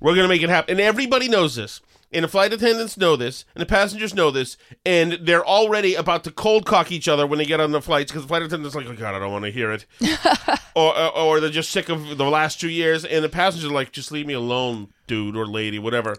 [0.00, 1.80] we're gonna make it happen, and everybody knows this.
[2.12, 6.24] And the flight attendants know this, and the passengers know this, and they're already about
[6.24, 8.76] to cold cock each other when they get on the flights because the flight attendants
[8.76, 9.86] like, "Oh God, I don't want to hear it,"
[10.74, 13.74] or, or or they're just sick of the last two years, and the passengers are
[13.74, 16.16] like, "Just leave me alone, dude or lady, whatever."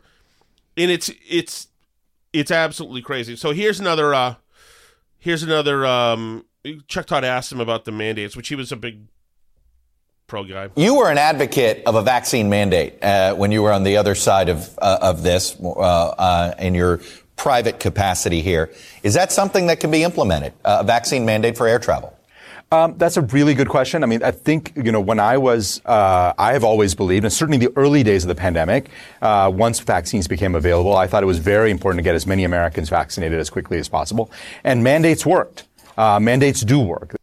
[0.76, 1.68] And it's it's
[2.34, 3.36] it's absolutely crazy.
[3.36, 4.36] So here's another uh
[5.20, 6.46] here's another um
[6.88, 9.02] Chuck Todd asked him about the mandates, which he was a big
[10.34, 10.68] pro guy.
[10.76, 14.16] You were an advocate of a vaccine mandate uh, when you were on the other
[14.16, 17.02] side of uh, of this uh, uh, in your
[17.36, 18.72] private capacity here.
[19.04, 20.54] Is that something that can be implemented?
[20.66, 22.18] Uh, a vaccine mandate for air travel?
[22.72, 24.04] Um, that's a really good question.
[24.04, 27.32] I mean, I think you know when I was, uh, I have always believed, and
[27.32, 28.90] certainly the early days of the pandemic,
[29.22, 32.44] uh, once vaccines became available, I thought it was very important to get as many
[32.44, 34.32] Americans vaccinated as quickly as possible,
[34.64, 35.68] and mandates worked.
[35.96, 37.14] Uh, mandates do work.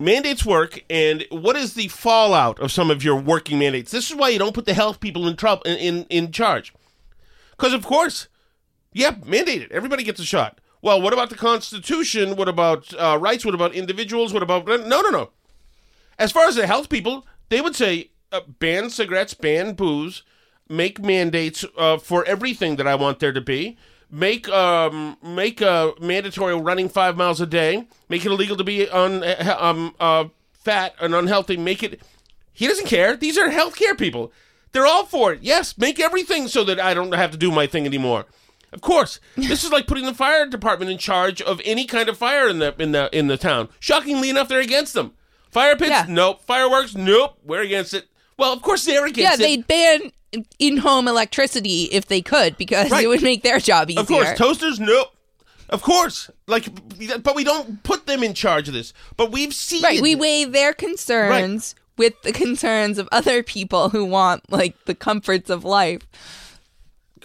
[0.00, 3.90] Mandates work, and what is the fallout of some of your working mandates?
[3.90, 6.72] This is why you don't put the health people in trouble in, in, in charge.
[7.50, 8.28] Because of course,
[8.94, 9.70] yeah, mandate it.
[9.70, 10.58] Everybody gets a shot.
[10.80, 12.36] Well, what about the Constitution?
[12.36, 13.44] What about uh, rights?
[13.44, 14.32] What about individuals?
[14.32, 15.30] What about no, no, no.
[16.18, 20.22] As far as the health people, they would say uh, ban cigarettes, ban booze,
[20.66, 23.76] make mandates uh, for everything that I want there to be.
[24.10, 27.86] Make um make a mandatory running five miles a day.
[28.08, 31.56] Make it illegal to be uh, um uh fat and unhealthy.
[31.56, 32.02] Make it.
[32.52, 33.16] He doesn't care.
[33.16, 34.32] These are healthcare people.
[34.72, 35.42] They're all for it.
[35.42, 38.26] Yes, make everything so that I don't have to do my thing anymore.
[38.72, 42.16] Of course, this is like putting the fire department in charge of any kind of
[42.16, 43.68] fire in the in the in the town.
[43.80, 45.12] Shockingly enough, they're against them.
[45.50, 46.06] Fire pits, Yeah.
[46.08, 46.42] nope.
[46.44, 47.38] Fireworks, nope.
[47.44, 48.06] We're against it.
[48.40, 49.42] Well, of course they're Yeah, against it.
[49.44, 50.12] they'd ban
[50.58, 53.04] in-home electricity if they could because Right.
[53.04, 54.00] it would make their job easier.
[54.00, 55.14] Of course, toasters, nope.
[55.68, 56.66] Of course, like,
[57.22, 58.92] but we don't put them in charge of this.
[59.16, 60.00] But we've seen right.
[60.02, 65.48] We weigh their concerns with the concerns of other people who want like the comforts
[65.50, 66.02] of life.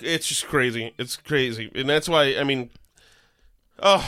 [0.02, 0.94] it's just crazy.
[1.00, 2.70] It's crazy, and that's why I mean,
[3.82, 4.06] oh,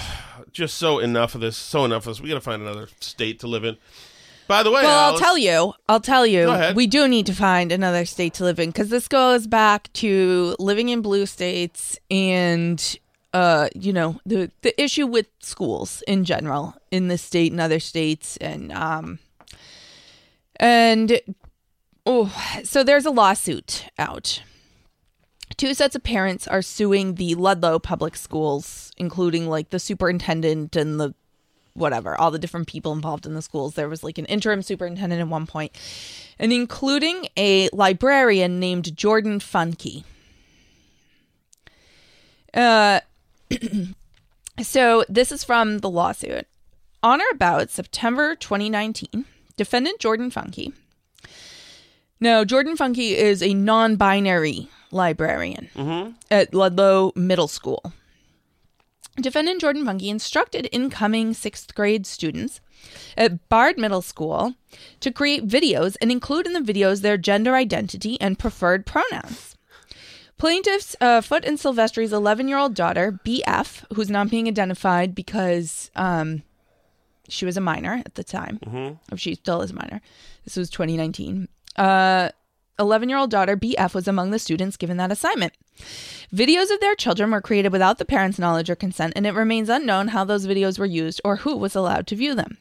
[0.51, 1.57] just so enough of this.
[1.57, 2.21] So enough of this.
[2.21, 3.77] We got to find another state to live in.
[4.47, 5.73] By the way, Well, I'll tell you.
[5.89, 6.47] I'll tell you.
[6.75, 10.55] We do need to find another state to live in because this goes back to
[10.59, 12.99] living in blue states and,
[13.33, 17.79] uh, you know, the the issue with schools in general in this state and other
[17.79, 19.19] states, and um,
[20.57, 21.19] and
[22.05, 22.33] oh,
[22.63, 24.41] so there's a lawsuit out.
[25.57, 30.99] Two sets of parents are suing the Ludlow public schools, including like the superintendent and
[30.99, 31.15] the
[31.77, 33.75] whatever, all the different people involved in the schools.
[33.75, 35.71] There was like an interim superintendent at one point,
[36.39, 40.03] and including a librarian named Jordan Funke.
[42.53, 42.99] Uh,
[44.61, 46.47] so this is from the lawsuit.
[47.03, 49.25] On or about September 2019,
[49.55, 50.73] defendant Jordan Funke.
[52.19, 55.69] Now, Jordan Funke is a non binary librarian
[56.31, 57.93] at Ludlow Middle School.
[59.19, 62.61] Defendant Jordan Funke instructed incoming sixth grade students
[63.17, 64.53] at Baird Middle School
[64.99, 69.55] to create videos and include in the videos their gender identity and preferred pronouns.
[70.37, 75.89] Plaintiffs uh, Foote and Silvestri's 11 year old daughter, BF, who's not being identified because
[75.95, 76.43] um,
[77.27, 78.59] she was a minor at the time,
[79.11, 79.99] or she still is a minor.
[80.43, 81.47] This was 2019.
[82.79, 85.53] 11 year old daughter, BF, was among the students given that assignment.
[86.33, 89.69] Videos of their children were created without the parents' knowledge or consent, and it remains
[89.69, 92.57] unknown how those videos were used or who was allowed to view them.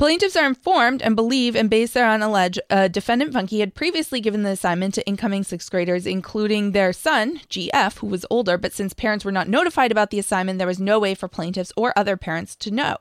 [0.00, 4.44] Plaintiffs are informed and believe and base thereon allege uh, defendant Funke had previously given
[4.44, 8.94] the assignment to incoming sixth graders, including their son, GF, who was older, but since
[8.94, 12.16] parents were not notified about the assignment, there was no way for plaintiffs or other
[12.16, 12.96] parents to know.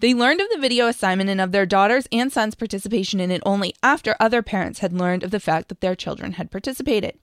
[0.00, 3.42] They learned of the video assignment and of their daughter's and son's participation in it
[3.46, 7.16] only after other parents had learned of the fact that their children had participated.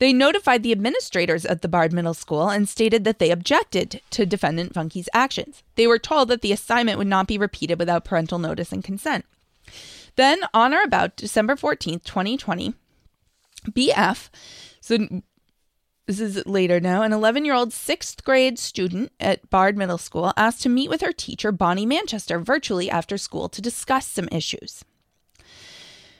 [0.00, 4.26] They notified the administrators at the Baird Middle School and stated that they objected to
[4.26, 5.62] defendant Funke's actions.
[5.76, 9.24] They were told that the assignment would not be repeated without parental notice and consent.
[10.16, 12.74] Then, on or about December 14th, 2020,
[13.70, 14.30] BF,
[14.80, 15.22] so
[16.06, 20.32] this is later now, an 11 year old sixth grade student at Baird Middle School
[20.36, 24.84] asked to meet with her teacher, Bonnie Manchester, virtually after school to discuss some issues.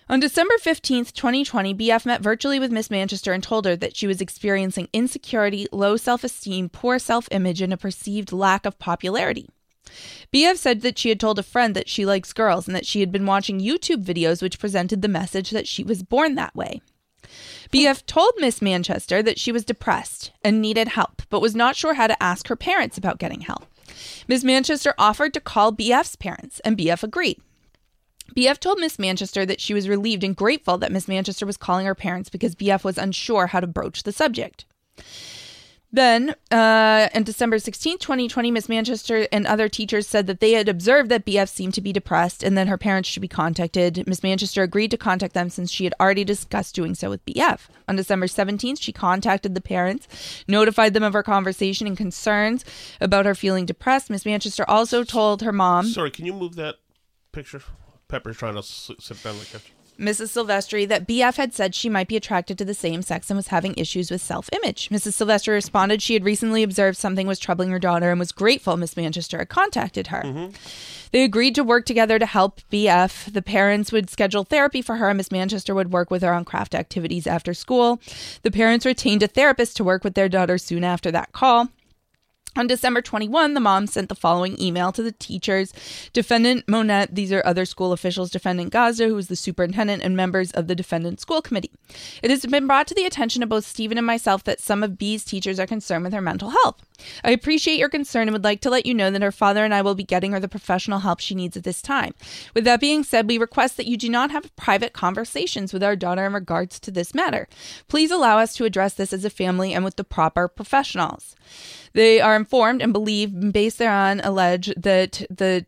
[0.09, 4.07] On December 15th, 2020, BF met virtually with Miss Manchester and told her that she
[4.07, 9.48] was experiencing insecurity, low self esteem, poor self image, and a perceived lack of popularity.
[10.32, 13.00] BF said that she had told a friend that she likes girls and that she
[13.00, 16.80] had been watching YouTube videos which presented the message that she was born that way.
[17.72, 21.94] BF told Miss Manchester that she was depressed and needed help, but was not sure
[21.94, 23.66] how to ask her parents about getting help.
[24.28, 27.40] Miss Manchester offered to call BF's parents, and BF agreed.
[28.35, 31.87] BF told Miss Manchester that she was relieved and grateful that Miss Manchester was calling
[31.87, 34.64] her parents because BF was unsure how to broach the subject.
[35.93, 40.68] Then, uh, on December 16, 2020, Miss Manchester and other teachers said that they had
[40.68, 44.07] observed that BF seemed to be depressed and that her parents should be contacted.
[44.07, 47.61] Miss Manchester agreed to contact them since she had already discussed doing so with BF.
[47.89, 52.64] On December 17th, she contacted the parents, notified them of her conversation and concerns
[53.01, 54.11] about her feeling depressed.
[54.11, 55.87] Miss Manchester also told her mom.
[55.87, 56.74] Sorry, can you move that
[57.33, 57.62] picture?
[58.09, 59.61] Pepper's trying to sit down on the.
[59.98, 60.28] Mrs.
[60.28, 63.48] Silvestri that BF had said she might be attracted to the same sex and was
[63.48, 64.90] having issues with self image.
[64.90, 65.14] Mrs.
[65.14, 68.96] Silvestri responded she had recently observed something was troubling her daughter and was grateful Miss
[68.96, 70.22] Manchester had contacted her.
[70.22, 70.54] Mm-hmm.
[71.12, 73.32] They agreed to work together to help BF.
[73.32, 76.44] The parents would schedule therapy for her, and Miss Manchester would work with her on
[76.44, 78.00] craft activities after school.
[78.42, 81.68] The parents retained a therapist to work with their daughter soon after that call.
[82.57, 85.74] On December 21, the mom sent the following email to the teachers.
[86.14, 90.50] Defendant Monette, these are other school officials, defendant Gazda, who is the superintendent, and members
[90.52, 91.70] of the defendant school committee.
[92.22, 94.96] It has been brought to the attention of both Stephen and myself that some of
[94.96, 96.82] B's teachers are concerned with her mental health.
[97.22, 99.74] I appreciate your concern and would like to let you know that her father and
[99.74, 102.14] I will be getting her the professional help she needs at this time.
[102.54, 105.94] With that being said, we request that you do not have private conversations with our
[105.94, 107.48] daughter in regards to this matter.
[107.88, 111.36] Please allow us to address this as a family and with the proper professionals.
[111.97, 115.64] They are informed and believe, based thereon, allege that the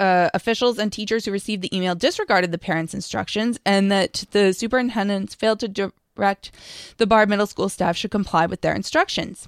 [0.00, 4.52] uh, officials and teachers who received the email disregarded the parents' instructions and that the
[4.52, 6.50] superintendents failed to direct
[6.96, 9.46] the Baird Middle School staff should comply with their instructions.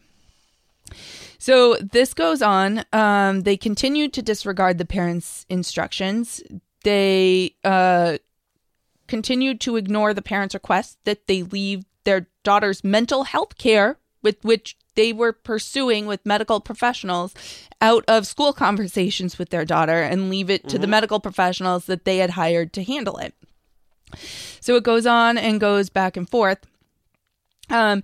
[1.38, 2.84] So this goes on.
[2.92, 6.40] Um, they continued to disregard the parents' instructions.
[6.84, 8.18] They uh,
[9.08, 14.44] continued to ignore the parents' request that they leave their daughter's mental health care, with
[14.44, 17.32] which they were pursuing with medical professionals,
[17.80, 22.04] out of school conversations with their daughter and leave it to the medical professionals that
[22.04, 23.34] they had hired to handle it.
[24.60, 26.58] So it goes on and goes back and forth.
[27.70, 28.02] Um,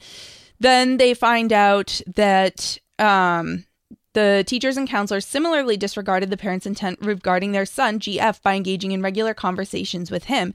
[0.61, 3.65] then they find out that um,
[4.15, 8.93] the teachers and counselors similarly disregarded the parents' intent regarding their son, GF, by engaging
[8.93, 10.53] in regular conversations with him,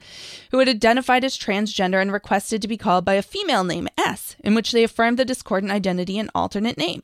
[0.50, 4.36] who had identified as transgender and requested to be called by a female name, S,
[4.40, 7.02] in which they affirmed the discordant identity and alternate name.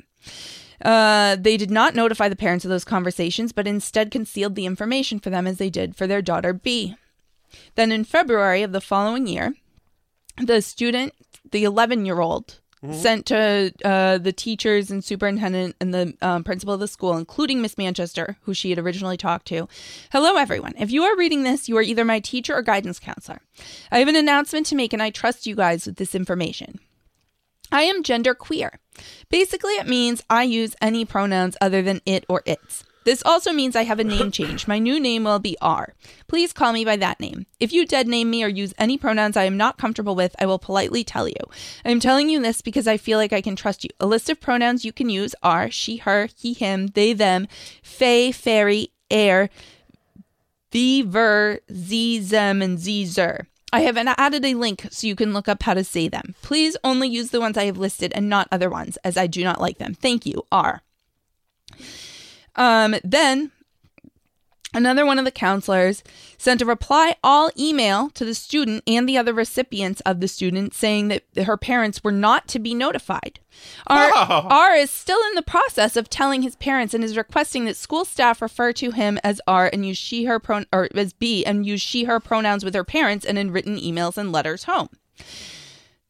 [0.84, 5.18] Uh, they did not notify the parents of those conversations, but instead concealed the information
[5.18, 6.94] for them as they did for their daughter, B.
[7.74, 9.55] Then in February of the following year,
[10.36, 11.14] the student,
[11.50, 12.61] the 11 year old
[12.93, 17.62] sent to uh, the teachers and superintendent and the um, principal of the school, including
[17.62, 19.68] Miss Manchester, who she had originally talked to.
[20.12, 20.74] Hello, everyone.
[20.78, 23.41] If you are reading this, you are either my teacher or guidance counselor.
[23.91, 26.80] I have an announcement to make, and I trust you guys with this information.
[27.72, 28.78] I am gender queer.
[29.30, 32.85] Basically, it means I use any pronouns other than it or its.
[33.05, 34.66] This also means I have a name change.
[34.66, 35.94] My new name will be R.
[36.26, 37.46] Please call me by that name.
[37.61, 40.46] If you dead name me or use any pronouns I am not comfortable with, I
[40.46, 41.36] will politely tell you.
[41.84, 43.90] I am telling you this because I feel like I can trust you.
[44.00, 47.46] A list of pronouns you can use are she, her, he, him, they, them,
[47.82, 49.50] fey, fairy, air,
[50.70, 53.46] the, ver, z, them, and z, zer.
[53.72, 56.34] I have added a link so you can look up how to say them.
[56.42, 59.42] Please only use the ones I have listed and not other ones, as I do
[59.42, 59.94] not like them.
[59.94, 60.82] Thank you, R.
[62.57, 63.50] Um, then
[64.72, 66.02] another one of the counselors
[66.36, 70.74] sent a reply all email to the student and the other recipients of the student
[70.74, 73.40] saying that her parents were not to be notified.
[73.86, 77.76] R, R is still in the process of telling his parents and is requesting that
[77.76, 81.44] school staff refer to him as R and use she her pron- or as B
[81.44, 84.88] and use she her pronouns with her parents and in written emails and letters home.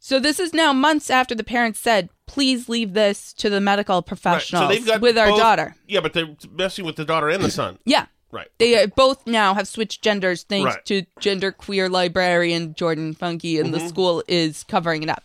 [0.06, 3.96] So this is now months after the parents said, "Please leave this to the medical
[3.96, 7.06] Right, professionals So they've got with our both- daughter." Yeah, but they're messing with the
[7.06, 7.78] daughter and the son.
[7.86, 8.04] Yeah.
[8.30, 8.48] Right.
[8.58, 10.84] They uh, both now have switched genders thanks Right.
[10.84, 13.82] to gender queer librarian Jordan Funke, and Mm-hmm.
[13.82, 15.24] the school is covering it up.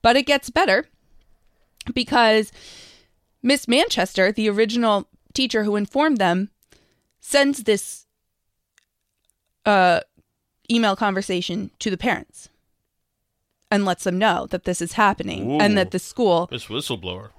[0.00, 0.86] But it gets better
[1.92, 2.50] because
[3.42, 6.48] Miss Manchester, the original teacher who informed them,
[7.20, 8.06] sends this
[9.66, 10.00] uh,
[10.70, 12.48] email conversation to the parents
[13.70, 17.30] and lets them know that this is happening and that the school, This whistleblower.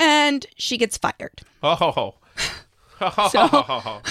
[0.00, 1.42] and she gets fired.
[1.62, 1.90] Oh, ho,
[3.00, 4.02] ho.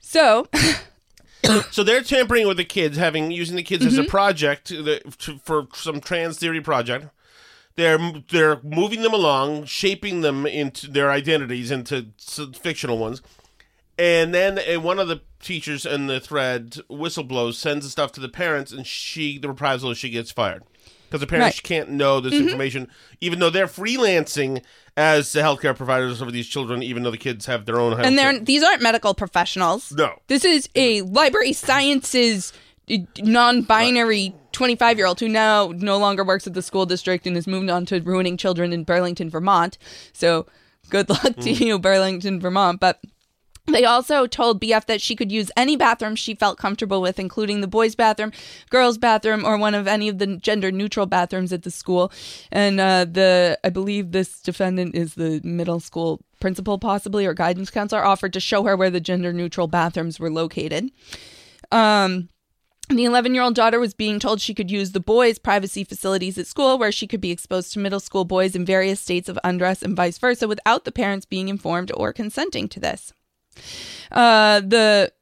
[0.00, 0.48] So,
[1.70, 4.02] so they're tampering with the kids, having using the kids as Mm-hmm.
[4.02, 7.06] a project that, to, for some trans theory project.
[7.76, 7.98] They're
[8.30, 12.08] they're moving them along, shaping them into their identities into
[12.52, 13.22] fictional ones,
[13.96, 18.20] and then uh, one of the teachers in the thread whistleblows, sends the stuff to
[18.20, 20.62] the parents, and she the reprisal is she gets fired
[21.06, 21.62] because the parents Right.
[21.62, 22.88] can't know this information,
[23.20, 24.62] even though they're freelancing
[24.96, 27.98] as the healthcare providers over these children, even though the kids have their own.
[28.04, 29.90] and they're these aren't medical professionals.
[29.92, 30.20] No.
[30.28, 32.52] This is a library sciences
[32.90, 37.36] uh, non-binary 25 year old who now no longer works at the school district and
[37.36, 39.78] has moved on to ruining children in Burlington, Vermont.
[40.12, 40.46] So
[40.90, 42.80] good luck to you, Burlington, Vermont.
[42.80, 43.00] But
[43.74, 47.60] they also told BF that she could use any bathroom she felt comfortable with, including
[47.60, 48.32] the boys' bathroom,
[48.70, 52.12] girls' bathroom, or one of any of the gender neutral bathrooms at the school.
[52.50, 57.70] And uh, the I believe this defendant is the middle school principal, possibly, or guidance
[57.70, 60.90] counselor, offered to show her where the gender neutral bathrooms were located.
[61.70, 62.28] Um,
[62.88, 66.36] the 11 year old daughter was being told she could use the boys' privacy facilities
[66.38, 69.38] at school, where she could be exposed to middle school boys in various states of
[69.44, 73.12] undress and vice versa, without the parents being informed or consenting to this.
[74.12, 75.12] Uh, the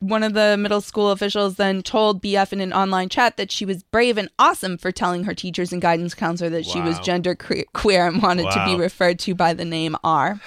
[0.00, 3.64] one of the middle school officials then told BF in an online chat that she
[3.64, 7.34] was brave and awesome for telling her teachers and guidance counselor that she was gender
[7.34, 10.38] que- queer and wanted to be referred to by the name R.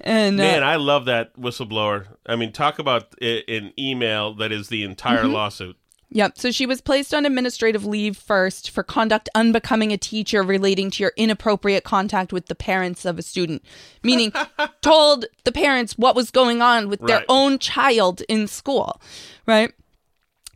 [0.00, 2.06] And uh, Man, I love that whistleblower.
[2.26, 5.32] I mean, talk about an email that is the entire Mm-hmm.
[5.34, 5.76] lawsuit.
[6.14, 6.38] Yep.
[6.38, 11.02] So she was placed on administrative leave first for conduct unbecoming a teacher relating to
[11.02, 13.62] your inappropriate contact with the parents of a student,
[14.02, 14.30] meaning
[14.82, 17.26] told the parents what was going on with their Right.
[17.30, 19.00] own child in school,
[19.46, 19.72] right?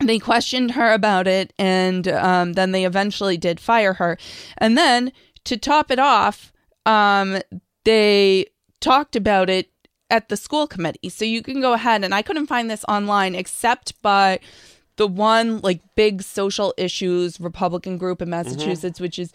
[0.03, 4.15] They questioned her about it, and um, then they eventually did fire her.
[4.59, 5.11] And then
[5.45, 6.53] to top it off,
[6.85, 7.39] um,
[7.83, 8.45] they
[8.79, 9.71] talked about it
[10.11, 11.09] at the school committee.
[11.09, 14.39] So you can go ahead, and I couldn't find this online except by
[14.97, 18.49] the one like big social issues Republican group in mm-hmm.
[18.49, 19.31] Massachusetts, which is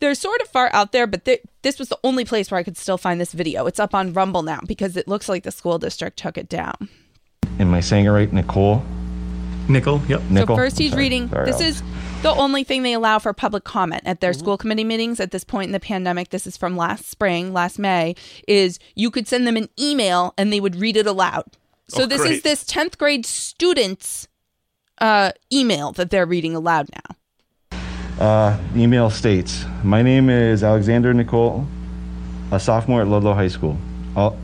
[0.00, 2.64] they're sort of far out there, but th- this was the only place where I
[2.64, 3.66] could still find this video.
[3.66, 6.88] It's up on Rumble now because it looks like the school district took it down.
[7.60, 8.32] Am I saying it right?
[8.32, 8.82] Nicole?
[9.68, 10.20] Nickel, yep.
[10.28, 10.56] Nickel?
[10.56, 11.04] So first he's Sorry.
[11.04, 11.28] reading.
[11.28, 11.76] Sorry, this Alex.
[11.76, 11.82] is
[12.22, 14.40] the only thing they allow for public comment at their mm-hmm.
[14.40, 16.30] school committee meetings at this point in the pandemic.
[16.30, 18.16] This is from last spring, last May.
[18.48, 21.44] Is you could send them an email and they would read it aloud.
[21.88, 24.26] So Oh, this is this tenth grade student's
[25.00, 27.78] uh, email that they're reading aloud now.
[28.20, 31.66] Uh, the email states My name is Alexander Nicole,
[32.50, 33.78] a sophomore at Ludlow High School.
[34.14, 34.38] All,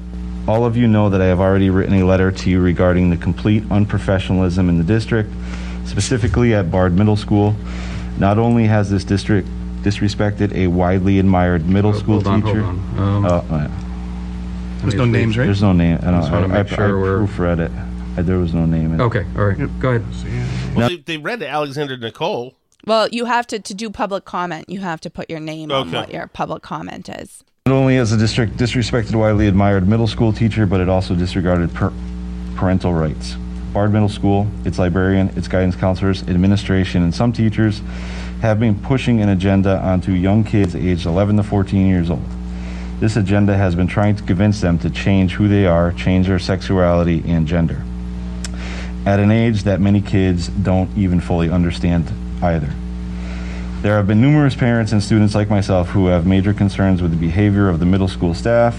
[0.48, 3.16] all of you know that I have already written a letter to you regarding the
[3.16, 5.30] complete unprofessionalism in the district,
[5.84, 7.54] specifically at Baird Middle School.
[8.18, 9.46] Not only has this district
[9.82, 12.62] disrespected a widely admired middle school hold on, teacher.
[12.62, 12.98] hold on.
[12.98, 13.68] Um, Oh, uh,
[14.80, 15.44] There's no names, right?
[15.44, 15.98] there's no name.
[16.02, 17.70] I, don't, Just wanna I, make I, sure I we're- proofread it.
[18.18, 18.92] I, there was no name.
[18.94, 19.04] In it.
[19.04, 19.80] Okay, all right.
[19.80, 20.04] Go ahead.
[20.74, 22.54] Well, they, they read Alexander Nicole.
[22.84, 24.68] Well, you have to to do public comment.
[24.68, 25.96] You have to put your name on Okay.
[25.96, 27.44] what your public comment is.
[27.66, 31.72] Not only as a district disrespected widely admired middle school teacher, but it also disregarded
[31.74, 31.92] per-
[32.56, 33.36] parental rights.
[33.74, 37.82] Baird Middle School, its librarian, its guidance counselors, administration, and some teachers
[38.40, 42.24] have been pushing an agenda onto young kids aged 11 to 14 years old.
[43.00, 46.38] This agenda has been trying to convince them to change who they are, change their
[46.38, 47.82] sexuality and gender,
[49.06, 52.10] at an age that many kids don't even fully understand
[52.42, 52.72] either.
[53.80, 57.16] There have been numerous parents and students like myself who have major concerns with the
[57.16, 58.76] behavior of the middle school staff,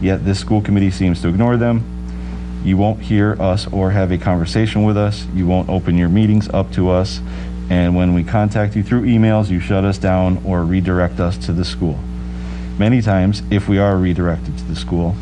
[0.00, 1.84] yet this school committee seems to ignore them.
[2.64, 5.26] You won't hear us or have a conversation with us.
[5.34, 7.20] You won't open your meetings up to us.
[7.70, 11.52] And when we contact you through emails, you shut us down or redirect us to
[11.52, 11.98] the school.
[12.78, 15.14] Many times, if we are redirected to the school,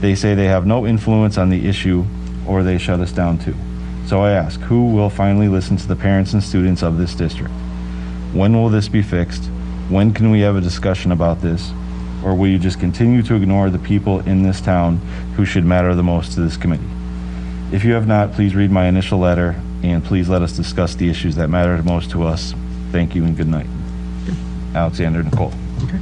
[0.00, 2.04] they say they have no influence on the issue
[2.46, 3.54] or they shut us down too.
[4.06, 7.52] So I ask, who will finally listen to the parents and students of this district?
[8.32, 9.44] When will this be fixed?
[9.88, 11.72] When can we have a discussion about this?
[12.24, 14.96] Or will you just continue to ignore the people in this town
[15.36, 16.88] who should matter the most to this committee?
[17.72, 21.08] If you have not, please read my initial letter and please let us discuss the
[21.08, 22.54] issues that matter most to us.
[22.92, 23.66] Thank you and good night.
[24.74, 25.52] Alexander Nicole.
[25.82, 25.98] Okay.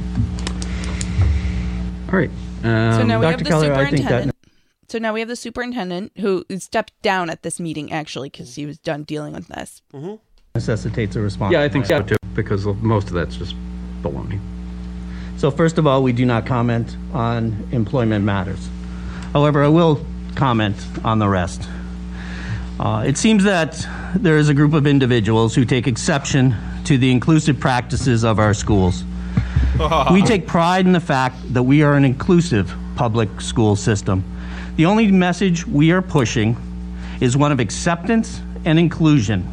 [2.11, 2.29] All right.
[2.63, 3.31] Um, So now we Dr.
[3.31, 4.32] have the Keller, I think that superintendent.
[4.93, 8.67] So now we have the superintendent who stepped down at this meeting actually because he
[8.67, 9.81] was done dealing with this.
[10.53, 11.51] necessitates a response.
[11.51, 13.55] Yeah, I think so too, because most of that's just
[14.03, 14.39] baloney.
[15.37, 18.69] So first of all, we do not comment on employment matters.
[19.31, 21.67] However, I will comment on the rest.
[22.79, 27.09] Uh, It seems that there is a group of individuals who take exception to the
[27.09, 29.03] inclusive practices of our schools.
[30.11, 34.23] We take pride in the fact that we are an inclusive public school system.
[34.75, 36.57] The only message we are pushing
[37.21, 39.47] is one of acceptance and inclusion.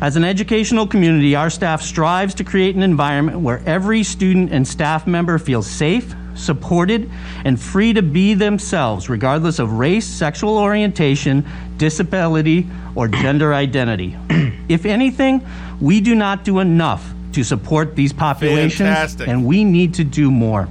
[0.00, 4.66] As an educational community, our staff strives to create an environment where every student and
[4.66, 7.08] staff member feels safe, supported,
[7.44, 11.46] and free to be themselves, regardless of race, sexual orientation,
[11.76, 12.66] disability,
[12.96, 14.16] or gender identity.
[14.68, 15.46] if anything,
[15.80, 19.28] we do not do enough to support these populations, Fantastic.
[19.28, 20.66] and we need to do more.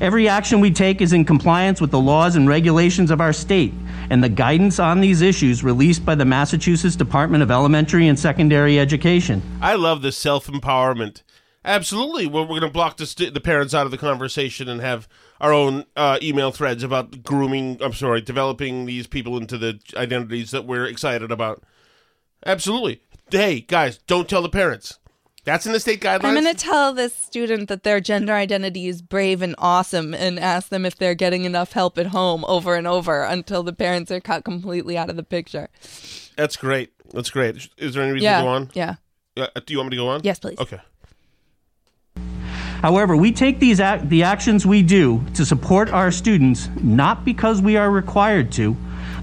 [0.00, 3.74] Every action we take is in compliance with the laws and regulations of our state
[4.10, 8.78] and the guidance on these issues released by the Massachusetts Department of Elementary and Secondary
[8.78, 9.42] Education.
[9.60, 11.22] I love this self empowerment.
[11.64, 12.28] Absolutely.
[12.28, 15.08] Well, we're going to block the, st- the parents out of the conversation and have
[15.40, 17.78] our own uh, email threads about grooming.
[17.82, 21.64] I'm sorry, developing these people into the identities that we're excited about.
[22.46, 23.02] Absolutely.
[23.32, 25.00] Hey, guys, don't tell the parents.
[25.48, 26.24] That's in the state guidelines.
[26.24, 30.38] I'm going to tell this student that their gender identity is brave and awesome and
[30.38, 34.10] ask them if they're getting enough help at home over and over until the parents
[34.10, 35.70] are cut completely out of the picture.
[36.36, 36.92] That's great.
[37.14, 37.66] That's great.
[37.78, 38.40] Is there any reason yeah.
[38.40, 38.70] to go on?
[38.74, 38.96] Yeah.
[39.38, 40.20] Uh, do you want me to go on?
[40.22, 40.58] Yes, please.
[40.58, 40.80] Okay.
[42.82, 47.62] However, we take these ac- the actions we do to support our students not because
[47.62, 48.76] we are required to,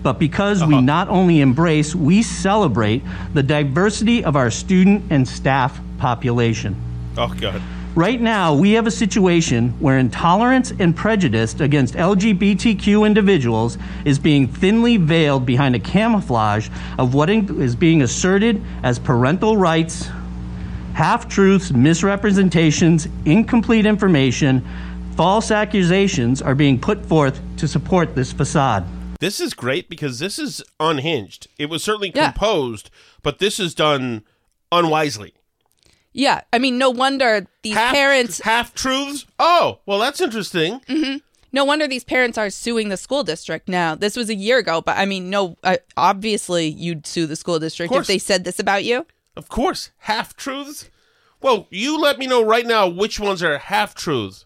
[0.06, 0.82] but because we uh-huh.
[0.82, 3.02] not only embrace, we celebrate
[3.34, 6.76] the diversity of our student and staff population.
[7.18, 7.60] Oh, God.
[7.96, 14.48] Right now, we have a situation where intolerance and prejudice against LGBTQ individuals is being
[14.48, 20.08] thinly veiled behind a camouflage of what is being asserted as parental rights,
[20.94, 24.64] half truths, misrepresentations, incomplete information,
[25.16, 28.86] false accusations are being put forth to support this facade.
[29.20, 31.48] This is great because this is unhinged.
[31.58, 32.32] It was certainly Yeah.
[32.32, 32.90] composed,
[33.24, 34.24] but this is done
[34.72, 35.34] unwisely.
[36.14, 36.42] Yeah.
[36.54, 38.40] I mean, no wonder these Half- parents.
[38.42, 39.26] half truths.
[39.40, 40.82] Oh, well, that's interesting.
[40.88, 41.18] hmm
[41.52, 43.96] No wonder these parents are suing the school district now.
[43.96, 47.60] This was a year ago, but I mean, no, uh, obviously you'd sue the school
[47.60, 49.06] district if they said this about you.
[49.38, 50.90] Of course, half truths.
[51.42, 54.46] Well, you let me know right now which ones are half truths.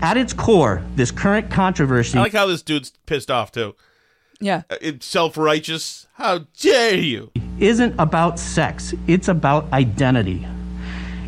[0.00, 3.74] At its core, this current controversy I like how this dude's pissed off too.
[4.40, 4.62] Yeah.
[4.70, 6.06] Uh, It's self righteous.
[6.14, 7.30] How dare you?
[7.58, 10.46] isn't about sex, it's about identity.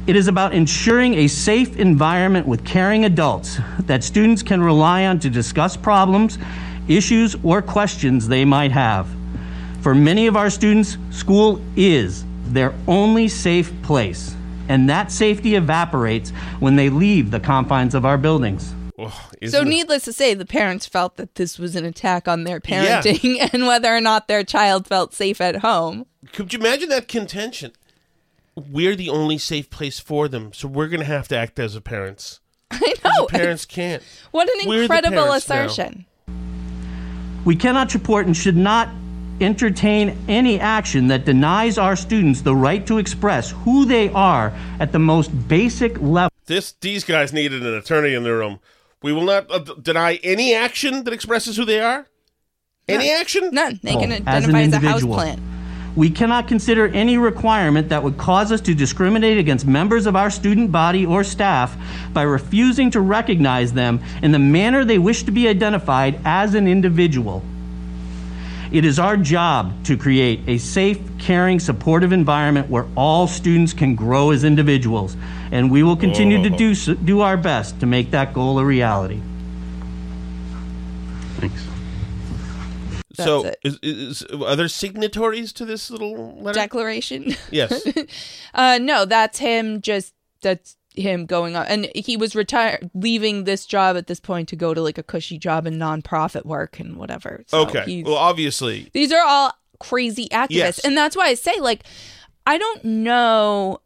[0.07, 5.19] It is about ensuring a safe environment with caring adults that students can rely on
[5.21, 6.39] to discuss problems,
[6.87, 9.09] issues, or questions they might have.
[9.83, 14.35] For many of our students, school is their only safe place,
[14.71, 18.73] and that safety evaporates when they leave the confines of our buildings.
[18.99, 22.45] Oh, So, it- needless to say, the parents felt that this was an attack on
[22.45, 23.01] their Yeah.
[23.03, 26.07] parenting and whether or not their child felt safe at home.
[26.33, 27.73] Could you imagine that contention?
[28.55, 31.75] We're the only safe place for them, so we're going to have to act as
[31.75, 32.41] a parents.
[32.71, 33.27] I know.
[33.27, 34.03] Parents can't.
[34.33, 35.65] What an We're incredible parents now.
[35.65, 36.07] assertion.
[37.45, 38.89] We cannot support and should not
[39.41, 44.93] entertain any action that denies our students the right to express who they are at
[44.93, 46.31] the most basic level.
[46.47, 48.61] This these guys needed an attorney in the room.
[49.03, 52.07] We will not uh, deny any action that expresses who they are.
[52.89, 53.51] Any action?
[53.53, 53.81] None.
[53.83, 55.41] They can as identify as, a houseplant.
[55.97, 60.31] We cannot consider any requirement that would cause us to discriminate against members of our
[60.31, 61.77] student body or staff
[62.13, 66.69] by refusing to recognize them in the manner they wish to be identified as an
[66.69, 67.43] individual.
[68.73, 73.97] It is our job to create a safe, caring, supportive environment where all students can
[73.97, 75.17] grow as individuals,
[75.51, 78.65] and we will continue to do, so, do our best to make that goal a
[78.65, 79.21] reality.
[81.39, 81.67] Thanks.
[83.15, 83.59] so, it.
[83.65, 86.61] is, is, are there signatories to this little letter?
[86.61, 87.35] Declaration.
[87.51, 87.85] Yes.
[88.53, 89.81] Uh, no, that's him.
[89.81, 90.13] Just
[90.43, 94.57] that's him going on, and he was retired, leaving this job at this point to
[94.57, 97.43] go to like a cushy job in nonprofit work and whatever.
[97.47, 98.03] So okay.
[98.03, 100.79] Well, obviously, these are all crazy activists, Yes.
[100.81, 101.85] and that's why I say like,
[102.47, 103.81] I don't know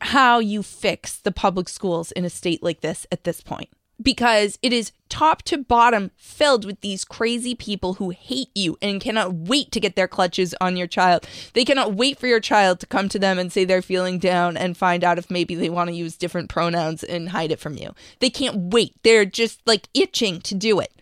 [0.00, 3.68] how you fix the public schools in a state like this at this point
[4.02, 9.00] because it is top to bottom filled with these crazy people who hate you and
[9.00, 11.26] cannot wait to get their clutches on your child.
[11.52, 14.56] They cannot wait for your child to come to them and say they're feeling down
[14.56, 17.76] and find out if maybe they want to use different pronouns and hide it from
[17.76, 17.94] you.
[18.20, 18.94] They can't wait.
[19.02, 20.92] They're just like itching to do it.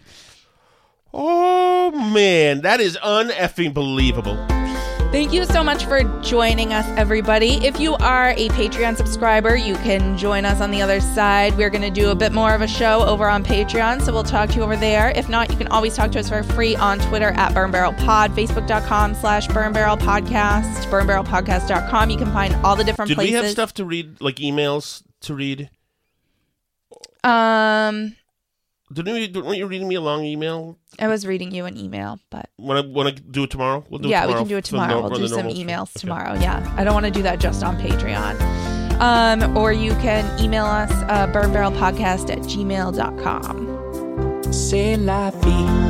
[1.15, 4.60] oh man, that is uneffing believable.
[5.11, 7.55] Thank you so much for joining us, everybody.
[7.67, 11.57] If you are a Patreon subscriber, you can join us on the other side.
[11.57, 14.23] We're going to do a bit more of a show over on Patreon, so we'll
[14.23, 15.11] talk to you over there.
[15.11, 17.93] If not, you can always talk to us for free on Twitter at Burn Barrel
[17.95, 22.11] Pod, Facebook.com slash Burn Barrel Podcast, BurnBarrelPodcast.com.
[22.11, 23.33] You can find all the different Did places.
[23.33, 25.71] we have stuff to read, like emails to read?
[27.25, 28.15] Um,
[28.93, 30.77] Didn't we, weren't you reading me a long email?
[30.99, 33.85] I was reading you an email, but Want to want to do it tomorrow?
[33.89, 35.01] We'll do yeah, it we can do it tomorrow.
[35.01, 36.01] nor- we'll do some emails Okay.
[36.01, 36.35] tomorrow.
[36.35, 38.41] Yeah, I don't want to do that just on Patreon.
[39.01, 43.69] Um, or you can email us uh, burnbarrelpodcast at gmail.com.
[44.53, 45.90] C'est la vie.